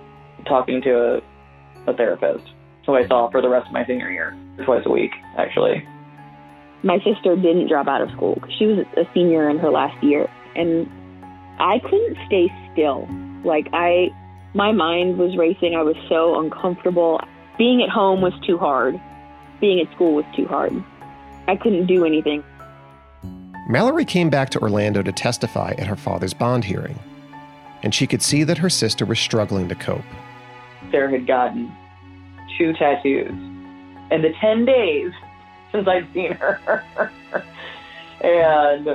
talking 0.47 0.81
to 0.83 1.17
a, 1.17 1.91
a 1.91 1.97
therapist 1.97 2.45
who 2.87 2.95
I 2.95 3.07
saw 3.07 3.31
for 3.31 3.43
the 3.43 3.49
rest 3.49 3.67
of 3.67 3.73
my 3.73 3.87
senior 3.87 4.11
year, 4.11 4.37
twice 4.65 4.83
a 4.87 4.91
week, 4.91 5.13
actually. 5.37 5.87
My 6.83 6.99
sister 6.99 7.37
didn't 7.37 7.69
drop 7.69 7.89
out 7.89 8.01
of 8.01 8.11
school. 8.11 8.43
She 8.59 8.67
was 8.67 8.87
a 8.97 9.05
senior 9.13 9.51
in 9.51 9.59
her 9.59 9.71
last 9.71 10.03
year. 10.03 10.31
And 10.57 10.91
I 11.59 11.79
couldn't 11.79 12.17
stay 12.27 12.53
still. 12.73 13.09
Like, 13.45 13.69
I, 13.73 14.09
my 14.55 14.73
mind 14.73 15.19
was 15.19 15.37
racing. 15.37 15.75
I 15.75 15.83
was 15.83 15.97
so 16.09 16.41
uncomfortable. 16.41 17.21
Being 17.59 17.83
at 17.83 17.91
home 17.91 18.23
was 18.23 18.33
too 18.47 18.57
hard. 18.57 19.01
Being 19.61 19.81
at 19.81 19.93
school 19.95 20.15
was 20.15 20.25
too 20.35 20.47
hard. 20.47 20.73
I 21.47 21.57
couldn't 21.57 21.87
do 21.87 22.07
anything. 22.07 22.43
Mallory 23.69 24.05
came 24.05 24.31
back 24.31 24.51
to 24.51 24.61
Orlando 24.61 25.03
to 25.03 25.13
testify 25.13 25.75
at 25.79 25.87
her 25.87 25.97
father's 25.97 26.35
bond 26.35 26.65
hearing, 26.65 26.99
and 27.83 27.95
she 27.95 28.07
could 28.07 28.23
see 28.23 28.45
that 28.45 28.59
her 28.59 28.71
sister 28.71 29.05
was 29.05 29.19
struggling 29.19 29.69
to 29.69 29.75
cope. 29.75 30.05
Sarah 30.91 31.11
had 31.11 31.27
gotten 31.27 31.73
two 32.59 32.73
tattoos 32.75 33.31
in 34.11 34.23
the 34.23 34.33
10 34.41 34.65
days 34.65 35.13
since 35.73 35.87
I'd 35.87 36.13
seen 36.13 36.33
her. 36.33 36.85
and 38.21 38.87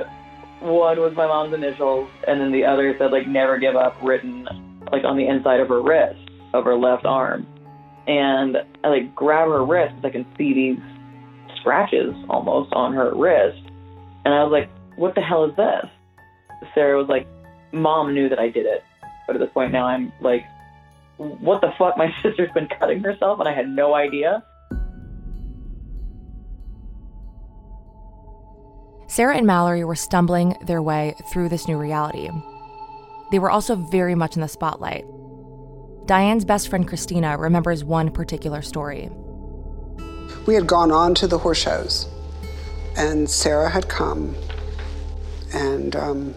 one 0.60 1.00
was 1.00 1.14
my 1.16 1.26
mom's 1.26 1.54
initials, 1.54 2.08
and 2.26 2.40
then 2.40 2.52
the 2.52 2.64
other 2.64 2.94
said, 2.98 3.12
like, 3.12 3.26
never 3.26 3.58
give 3.58 3.76
up, 3.76 3.96
written, 4.02 4.44
like, 4.92 5.04
on 5.04 5.16
the 5.16 5.26
inside 5.26 5.60
of 5.60 5.68
her 5.68 5.82
wrist, 5.82 6.30
of 6.54 6.64
her 6.64 6.76
left 6.76 7.04
arm. 7.04 7.46
And 8.06 8.56
I, 8.84 8.88
like, 8.88 9.14
grab 9.14 9.48
her 9.48 9.64
wrist 9.64 9.96
because 9.96 10.08
I 10.08 10.10
can 10.10 10.26
see 10.38 10.54
these 10.54 10.78
scratches 11.60 12.14
almost 12.28 12.72
on 12.72 12.92
her 12.94 13.14
wrist. 13.14 13.62
And 14.24 14.32
I 14.34 14.42
was 14.44 14.52
like, 14.52 14.70
what 14.96 15.14
the 15.14 15.20
hell 15.20 15.44
is 15.44 15.56
this? 15.56 15.86
Sarah 16.74 16.96
was 16.98 17.08
like, 17.08 17.26
mom 17.72 18.14
knew 18.14 18.28
that 18.28 18.38
I 18.38 18.48
did 18.48 18.66
it. 18.66 18.84
But 19.26 19.36
at 19.36 19.40
this 19.40 19.50
point 19.52 19.72
now, 19.72 19.86
I'm 19.86 20.12
like, 20.20 20.44
what 21.16 21.60
the 21.60 21.72
fuck? 21.78 21.96
My 21.96 22.14
sister's 22.22 22.50
been 22.52 22.68
cutting 22.68 23.02
herself 23.02 23.40
and 23.40 23.48
I 23.48 23.52
had 23.52 23.68
no 23.68 23.94
idea. 23.94 24.44
Sarah 29.08 29.36
and 29.36 29.46
Mallory 29.46 29.84
were 29.84 29.94
stumbling 29.94 30.56
their 30.66 30.82
way 30.82 31.14
through 31.32 31.48
this 31.48 31.68
new 31.68 31.78
reality. 31.78 32.28
They 33.30 33.38
were 33.38 33.50
also 33.50 33.76
very 33.76 34.14
much 34.14 34.36
in 34.36 34.42
the 34.42 34.48
spotlight. 34.48 35.04
Diane's 36.06 36.44
best 36.44 36.68
friend 36.68 36.86
Christina 36.86 37.36
remembers 37.36 37.82
one 37.82 38.10
particular 38.10 38.62
story. 38.62 39.10
We 40.46 40.54
had 40.54 40.66
gone 40.66 40.92
on 40.92 41.14
to 41.16 41.26
the 41.26 41.38
horse 41.38 41.58
shows, 41.58 42.08
and 42.96 43.28
Sarah 43.28 43.70
had 43.70 43.88
come, 43.88 44.36
and 45.52 45.96
um, 45.96 46.34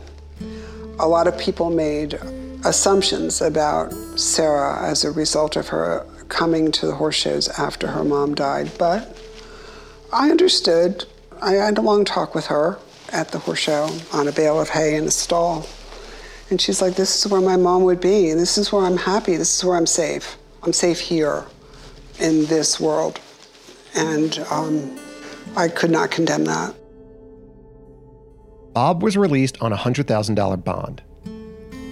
a 0.99 1.07
lot 1.07 1.27
of 1.27 1.37
people 1.37 1.69
made 1.69 2.19
assumptions 2.65 3.41
about 3.41 3.93
Sarah 4.19 4.83
as 4.83 5.05
a 5.05 5.11
result 5.11 5.55
of 5.55 5.69
her 5.69 6.05
coming 6.27 6.71
to 6.73 6.85
the 6.85 6.95
horse 6.95 7.15
shows 7.15 7.47
after 7.47 7.87
her 7.87 8.03
mom 8.03 8.35
died. 8.35 8.71
But 8.77 9.17
I 10.11 10.29
understood. 10.29 11.05
I 11.41 11.53
had 11.53 11.77
a 11.77 11.81
long 11.81 12.03
talk 12.03 12.35
with 12.35 12.47
her 12.47 12.77
at 13.11 13.29
the 13.29 13.39
horse 13.39 13.59
show 13.59 13.89
on 14.13 14.27
a 14.27 14.31
bale 14.31 14.59
of 14.59 14.69
hay 14.69 14.95
in 14.95 15.05
a 15.05 15.11
stall. 15.11 15.65
And 16.49 16.59
she's 16.59 16.81
like, 16.81 16.95
This 16.95 17.25
is 17.25 17.31
where 17.31 17.41
my 17.41 17.55
mom 17.55 17.83
would 17.83 18.01
be. 18.01 18.33
This 18.33 18.57
is 18.57 18.71
where 18.71 18.85
I'm 18.85 18.97
happy. 18.97 19.37
This 19.37 19.57
is 19.57 19.63
where 19.63 19.77
I'm 19.77 19.87
safe. 19.87 20.37
I'm 20.63 20.73
safe 20.73 20.99
here 20.99 21.45
in 22.19 22.45
this 22.47 22.79
world. 22.79 23.19
And 23.95 24.37
um, 24.51 24.99
I 25.55 25.69
could 25.69 25.91
not 25.91 26.11
condemn 26.11 26.45
that. 26.45 26.75
Bob 28.73 29.01
was 29.01 29.17
released 29.17 29.61
on 29.61 29.73
a 29.73 29.77
$100,000 29.77 30.63
bond. 30.63 31.01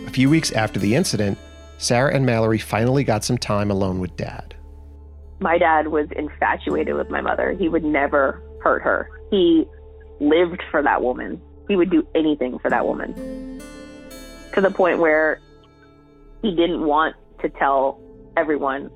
A 0.05 0.09
few 0.09 0.29
weeks 0.29 0.51
after 0.51 0.79
the 0.79 0.95
incident, 0.95 1.37
Sarah 1.77 2.13
and 2.13 2.25
Mallory 2.25 2.59
finally 2.59 3.03
got 3.03 3.23
some 3.23 3.37
time 3.37 3.71
alone 3.71 3.99
with 3.99 4.15
dad. 4.15 4.55
My 5.39 5.57
dad 5.57 5.87
was 5.87 6.07
infatuated 6.15 6.95
with 6.95 7.09
my 7.09 7.21
mother. 7.21 7.51
He 7.51 7.69
would 7.69 7.83
never 7.83 8.41
hurt 8.63 8.81
her. 8.81 9.09
He 9.29 9.65
lived 10.19 10.63
for 10.71 10.81
that 10.81 11.01
woman. 11.01 11.41
He 11.67 11.75
would 11.75 11.89
do 11.89 12.07
anything 12.15 12.59
for 12.59 12.69
that 12.69 12.85
woman. 12.85 13.61
To 14.53 14.61
the 14.61 14.71
point 14.71 14.99
where 14.99 15.39
he 16.41 16.55
didn't 16.55 16.85
want 16.85 17.15
to 17.41 17.49
tell 17.49 18.01
everyone 18.35 18.89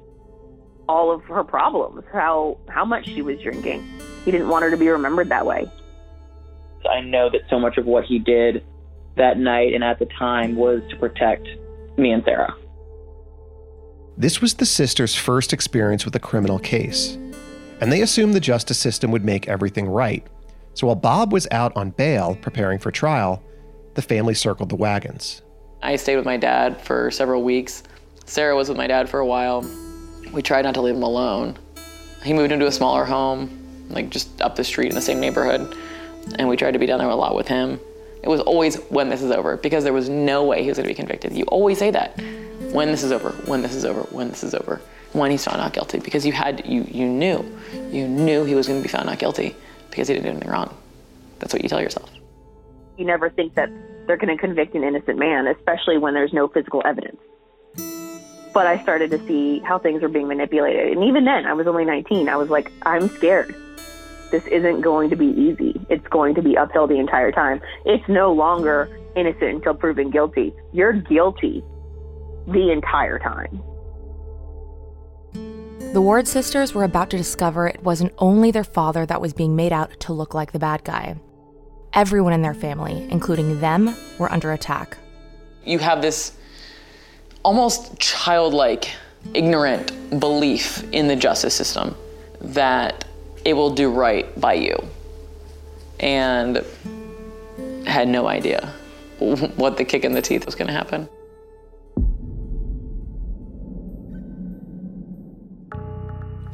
all 0.87 1.11
of 1.11 1.23
her 1.25 1.43
problems, 1.43 2.03
how 2.11 2.57
how 2.69 2.85
much 2.85 3.05
she 3.05 3.21
was 3.21 3.39
drinking. 3.41 3.87
He 4.25 4.31
didn't 4.31 4.49
want 4.49 4.63
her 4.63 4.71
to 4.71 4.77
be 4.77 4.89
remembered 4.89 5.29
that 5.29 5.45
way. 5.45 5.69
I 6.89 7.01
know 7.01 7.29
that 7.29 7.41
so 7.49 7.59
much 7.59 7.77
of 7.77 7.85
what 7.85 8.05
he 8.05 8.19
did 8.19 8.63
that 9.17 9.37
night 9.37 9.73
and 9.73 9.83
at 9.83 9.99
the 9.99 10.07
time 10.17 10.55
was 10.55 10.81
to 10.89 10.95
protect 10.95 11.47
me 11.97 12.11
and 12.11 12.23
Sarah. 12.23 12.55
This 14.17 14.41
was 14.41 14.55
the 14.55 14.65
sisters' 14.65 15.15
first 15.15 15.53
experience 15.53 16.05
with 16.05 16.15
a 16.15 16.19
criminal 16.19 16.59
case, 16.59 17.17
and 17.79 17.91
they 17.91 18.01
assumed 18.01 18.33
the 18.33 18.39
justice 18.39 18.77
system 18.77 19.11
would 19.11 19.25
make 19.25 19.47
everything 19.47 19.87
right. 19.87 20.25
So 20.73 20.87
while 20.87 20.95
Bob 20.95 21.33
was 21.33 21.47
out 21.51 21.75
on 21.75 21.91
bail 21.91 22.37
preparing 22.41 22.79
for 22.79 22.91
trial, 22.91 23.43
the 23.95 24.01
family 24.01 24.33
circled 24.33 24.69
the 24.69 24.75
wagons. 24.75 25.41
I 25.83 25.95
stayed 25.95 26.15
with 26.15 26.25
my 26.25 26.37
dad 26.37 26.79
for 26.81 27.11
several 27.11 27.43
weeks. 27.43 27.83
Sarah 28.25 28.55
was 28.55 28.69
with 28.69 28.77
my 28.77 28.87
dad 28.87 29.09
for 29.09 29.19
a 29.19 29.25
while. 29.25 29.65
We 30.31 30.41
tried 30.41 30.63
not 30.63 30.75
to 30.75 30.81
leave 30.81 30.95
him 30.95 31.03
alone. 31.03 31.57
He 32.23 32.33
moved 32.33 32.51
into 32.51 32.67
a 32.67 32.71
smaller 32.71 33.03
home, 33.03 33.87
like 33.89 34.09
just 34.09 34.41
up 34.41 34.55
the 34.55 34.63
street 34.63 34.89
in 34.89 34.95
the 34.95 35.01
same 35.01 35.19
neighborhood, 35.19 35.75
and 36.37 36.47
we 36.47 36.57
tried 36.57 36.71
to 36.71 36.79
be 36.79 36.85
down 36.85 36.99
there 36.99 37.09
a 37.09 37.15
lot 37.15 37.35
with 37.35 37.47
him. 37.47 37.79
It 38.23 38.29
was 38.29 38.39
always 38.41 38.77
when 38.89 39.09
this 39.09 39.21
is 39.21 39.31
over 39.31 39.57
because 39.57 39.83
there 39.83 39.93
was 39.93 40.09
no 40.09 40.43
way 40.43 40.61
he 40.61 40.69
was 40.69 40.77
going 40.77 40.87
to 40.87 40.93
be 40.93 40.95
convicted. 40.95 41.33
You 41.33 41.43
always 41.45 41.79
say 41.79 41.91
that. 41.91 42.19
When 42.71 42.89
this 42.89 43.03
is 43.03 43.11
over, 43.11 43.31
when 43.47 43.63
this 43.63 43.73
is 43.73 43.83
over, 43.83 44.01
when 44.11 44.29
this 44.29 44.43
is 44.43 44.53
over, 44.53 44.79
when 45.13 45.29
he's 45.31 45.43
found 45.43 45.57
not 45.57 45.73
guilty 45.73 45.99
because 45.99 46.25
you 46.25 46.31
had 46.31 46.65
you 46.65 46.85
you 46.89 47.05
knew. 47.05 47.43
You 47.91 48.07
knew 48.07 48.45
he 48.45 48.55
was 48.55 48.67
going 48.67 48.79
to 48.79 48.83
be 48.83 48.89
found 48.89 49.07
not 49.07 49.19
guilty 49.19 49.55
because 49.89 50.07
he 50.07 50.13
didn't 50.13 50.25
do 50.25 50.31
anything 50.31 50.49
wrong. 50.49 50.75
That's 51.39 51.53
what 51.53 51.63
you 51.63 51.69
tell 51.69 51.81
yourself. 51.81 52.09
You 52.97 53.05
never 53.05 53.29
think 53.29 53.55
that 53.55 53.69
they're 54.07 54.17
going 54.17 54.35
to 54.35 54.39
convict 54.39 54.75
an 54.75 54.83
innocent 54.83 55.17
man, 55.17 55.47
especially 55.47 55.97
when 55.97 56.13
there's 56.13 56.33
no 56.33 56.47
physical 56.47 56.81
evidence. 56.85 57.19
But 58.53 58.67
I 58.67 58.81
started 58.83 59.11
to 59.11 59.27
see 59.27 59.59
how 59.59 59.79
things 59.79 60.01
were 60.01 60.09
being 60.09 60.27
manipulated. 60.27 60.91
And 60.91 61.03
even 61.03 61.25
then, 61.25 61.45
I 61.45 61.53
was 61.53 61.67
only 61.67 61.85
19. 61.85 62.27
I 62.29 62.35
was 62.35 62.49
like, 62.49 62.71
I'm 62.83 63.07
scared. 63.09 63.55
This 64.31 64.45
isn't 64.47 64.81
going 64.81 65.09
to 65.09 65.15
be 65.15 65.27
easy. 65.27 65.79
It's 65.89 66.07
going 66.07 66.35
to 66.35 66.41
be 66.41 66.57
uphill 66.57 66.87
the 66.87 66.97
entire 66.97 67.31
time. 67.31 67.61
It's 67.85 68.07
no 68.07 68.31
longer 68.31 68.97
innocent 69.15 69.55
until 69.55 69.73
proven 69.73 70.09
guilty. 70.09 70.53
You're 70.71 70.93
guilty 70.93 71.63
the 72.47 72.71
entire 72.71 73.19
time. 73.19 73.61
The 75.93 76.01
Ward 76.01 76.25
sisters 76.25 76.73
were 76.73 76.85
about 76.85 77.09
to 77.09 77.17
discover 77.17 77.67
it 77.67 77.83
wasn't 77.83 78.13
only 78.17 78.51
their 78.51 78.63
father 78.63 79.05
that 79.05 79.19
was 79.19 79.33
being 79.33 79.57
made 79.57 79.73
out 79.73 79.99
to 80.01 80.13
look 80.13 80.33
like 80.33 80.53
the 80.53 80.59
bad 80.59 80.85
guy. 80.85 81.17
Everyone 81.91 82.31
in 82.31 82.41
their 82.41 82.53
family, 82.53 83.05
including 83.11 83.59
them, 83.59 83.93
were 84.17 84.31
under 84.31 84.53
attack. 84.53 84.97
You 85.65 85.79
have 85.79 86.01
this 86.01 86.37
almost 87.43 87.99
childlike, 87.99 88.89
ignorant 89.33 90.19
belief 90.21 90.81
in 90.93 91.07
the 91.09 91.15
justice 91.17 91.53
system 91.53 91.93
that 92.39 93.03
it 93.45 93.53
will 93.53 93.71
do 93.71 93.89
right 93.89 94.39
by 94.39 94.53
you. 94.53 94.75
And 95.99 96.63
had 97.85 98.07
no 98.07 98.27
idea 98.27 98.73
what 99.19 99.77
the 99.77 99.83
kick 99.83 100.03
in 100.03 100.13
the 100.13 100.21
teeth 100.21 100.45
was 100.45 100.55
going 100.55 100.67
to 100.67 100.73
happen. 100.73 101.09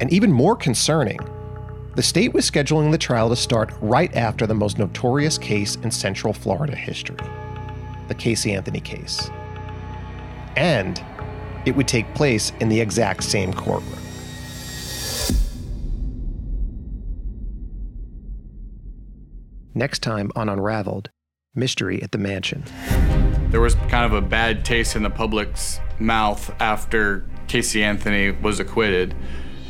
And 0.00 0.12
even 0.12 0.30
more 0.30 0.54
concerning, 0.54 1.18
the 1.96 2.02
state 2.02 2.32
was 2.32 2.48
scheduling 2.48 2.92
the 2.92 2.98
trial 2.98 3.28
to 3.28 3.36
start 3.36 3.72
right 3.80 4.14
after 4.14 4.46
the 4.46 4.54
most 4.54 4.78
notorious 4.78 5.36
case 5.36 5.74
in 5.76 5.90
Central 5.90 6.32
Florida 6.32 6.76
history 6.76 7.16
the 8.06 8.14
Casey 8.14 8.54
Anthony 8.54 8.80
case. 8.80 9.30
And 10.56 11.02
it 11.66 11.76
would 11.76 11.86
take 11.86 12.14
place 12.14 12.52
in 12.60 12.70
the 12.70 12.80
exact 12.80 13.22
same 13.22 13.52
courtroom. 13.52 14.07
Next 19.78 20.00
time 20.00 20.32
on 20.34 20.48
Unraveled 20.48 21.10
Mystery 21.54 22.02
at 22.02 22.10
the 22.10 22.18
Mansion. 22.18 22.64
There 23.50 23.60
was 23.60 23.76
kind 23.76 24.04
of 24.04 24.12
a 24.12 24.20
bad 24.20 24.64
taste 24.64 24.96
in 24.96 25.04
the 25.04 25.08
public's 25.08 25.78
mouth 26.00 26.52
after 26.60 27.24
Casey 27.46 27.84
Anthony 27.84 28.32
was 28.32 28.58
acquitted. 28.58 29.14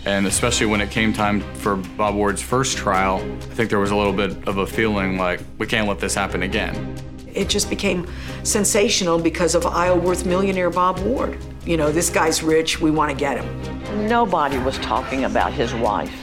And 0.07 0.27
especially 0.27 0.65
when 0.65 0.81
it 0.81 0.91
came 0.91 1.13
time 1.13 1.43
for 1.57 1.77
Bob 1.77 2.15
Ward's 2.15 2.41
first 2.41 2.79
trial, 2.79 3.17
I 3.17 3.55
think 3.55 3.69
there 3.69 3.81
was 3.81 3.91
a 3.91 3.97
little 3.97 4.15
bit 4.15 4.49
of 4.49 4.57
a 4.57 4.67
feeling 4.67 5.19
like 5.19 5.41
we 5.59 5.67
can't 5.67 5.87
let 5.87 5.99
this 5.99 6.15
happen 6.15 6.43
again. 6.43 6.97
It 7.35 7.51
just 7.51 7.69
became 7.69 8.11
sensational 8.45 9.19
because 9.19 9.55
of 9.55 9.67
Isleworth 9.67 10.25
millionaire 10.25 10.71
Bob 10.71 11.01
Ward. 11.01 11.39
You 11.67 11.77
know, 11.77 11.93
this 11.93 12.09
guy's 12.09 12.43
rich, 12.43 12.81
we 12.81 12.91
want 12.91 13.11
to 13.11 13.15
get 13.15 13.45
him. 13.45 14.09
Nobody 14.09 14.57
was 14.57 14.79
talking 14.79 15.25
about 15.25 15.53
his 15.53 15.75
wife. 15.75 16.15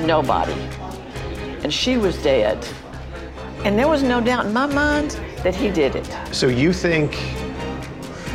Nobody. 0.00 0.52
And 1.62 1.72
she 1.72 1.96
was 1.96 2.22
dead. 2.22 2.62
And 3.66 3.76
there 3.76 3.88
was 3.88 4.04
no 4.04 4.20
doubt 4.20 4.46
in 4.46 4.52
my 4.52 4.66
mind 4.66 5.18
that 5.42 5.52
he 5.52 5.68
did 5.72 5.96
it. 5.96 6.08
So 6.30 6.46
you 6.46 6.72
think 6.72 7.20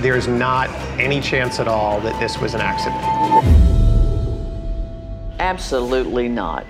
there's 0.01 0.27
not 0.27 0.69
any 0.99 1.21
chance 1.21 1.57
at 1.57 1.69
all 1.69 2.01
that 2.01 2.19
this 2.19 2.37
was 2.37 2.53
an 2.53 2.59
accident? 2.59 3.01
Absolutely 5.39 6.27
not. 6.27 6.65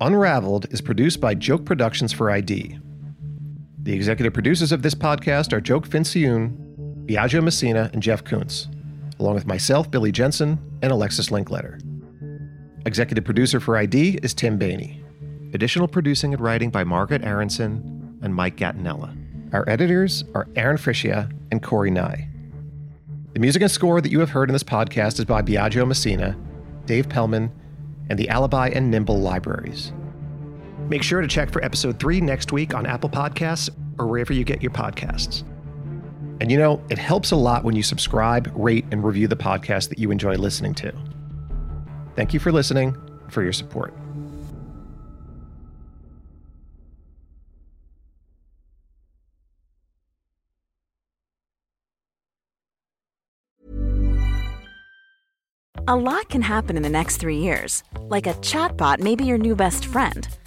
Unraveled 0.00 0.72
is 0.72 0.80
produced 0.80 1.20
by 1.20 1.34
Joke 1.34 1.66
Productions 1.66 2.10
for 2.10 2.30
ID. 2.30 2.78
The 3.82 3.92
executive 3.92 4.32
producers 4.32 4.72
of 4.72 4.80
this 4.80 4.94
podcast 4.94 5.52
are 5.52 5.60
Joke 5.60 5.86
Fincioen, 5.86 6.56
Biagio 7.04 7.44
Messina, 7.44 7.90
and 7.92 8.02
Jeff 8.02 8.24
Kuntz, 8.24 8.68
along 9.18 9.34
with 9.34 9.46
myself, 9.46 9.90
Billy 9.90 10.12
Jensen, 10.12 10.58
and 10.82 10.92
Alexis 10.92 11.28
Linkletter. 11.30 11.80
Executive 12.86 13.24
producer 13.24 13.60
for 13.60 13.76
ID 13.76 14.18
is 14.22 14.34
Tim 14.34 14.58
Bainey. 14.58 15.02
Additional 15.54 15.88
producing 15.88 16.34
and 16.34 16.40
writing 16.40 16.70
by 16.70 16.84
Margaret 16.84 17.24
Aronson 17.24 18.18
and 18.22 18.34
Mike 18.34 18.56
Gattinella. 18.56 19.16
Our 19.52 19.68
editors 19.68 20.24
are 20.34 20.48
Aaron 20.56 20.76
Frischia 20.76 21.30
and 21.50 21.62
Corey 21.62 21.90
Nye. 21.90 22.28
The 23.32 23.40
music 23.40 23.62
and 23.62 23.70
score 23.70 24.00
that 24.00 24.10
you 24.10 24.20
have 24.20 24.30
heard 24.30 24.48
in 24.48 24.52
this 24.52 24.62
podcast 24.62 25.18
is 25.18 25.24
by 25.24 25.42
Biagio 25.42 25.86
Messina, 25.86 26.36
Dave 26.86 27.08
Pellman, 27.08 27.50
and 28.08 28.18
the 28.18 28.28
Alibi 28.28 28.68
and 28.68 28.90
Nimble 28.90 29.20
libraries. 29.20 29.92
Make 30.88 31.02
sure 31.02 31.20
to 31.20 31.28
check 31.28 31.50
for 31.50 31.64
episode 31.64 31.98
three 31.98 32.20
next 32.20 32.52
week 32.52 32.74
on 32.74 32.86
Apple 32.86 33.10
Podcasts 33.10 33.68
or 33.98 34.06
wherever 34.06 34.32
you 34.32 34.44
get 34.44 34.62
your 34.62 34.70
podcasts. 34.70 35.42
And 36.40 36.50
you 36.50 36.58
know, 36.58 36.82
it 36.90 36.98
helps 36.98 37.30
a 37.30 37.36
lot 37.36 37.64
when 37.64 37.74
you 37.74 37.82
subscribe, 37.82 38.52
rate, 38.54 38.84
and 38.90 39.02
review 39.04 39.28
the 39.28 39.36
podcast 39.36 39.88
that 39.88 39.98
you 39.98 40.10
enjoy 40.10 40.36
listening 40.36 40.74
to. 40.74 40.92
Thank 42.14 42.34
you 42.34 42.40
for 42.40 42.52
listening 42.52 42.96
for 43.28 43.42
your 43.42 43.52
support. 43.52 43.94
A 55.88 55.94
lot 55.94 56.28
can 56.28 56.42
happen 56.42 56.76
in 56.76 56.82
the 56.82 56.88
next 56.88 57.18
three 57.18 57.38
years. 57.38 57.84
Like 58.00 58.26
a 58.26 58.34
chatbot 58.34 58.98
may 58.98 59.14
be 59.14 59.24
your 59.24 59.38
new 59.38 59.54
best 59.54 59.86
friend. 59.86 60.26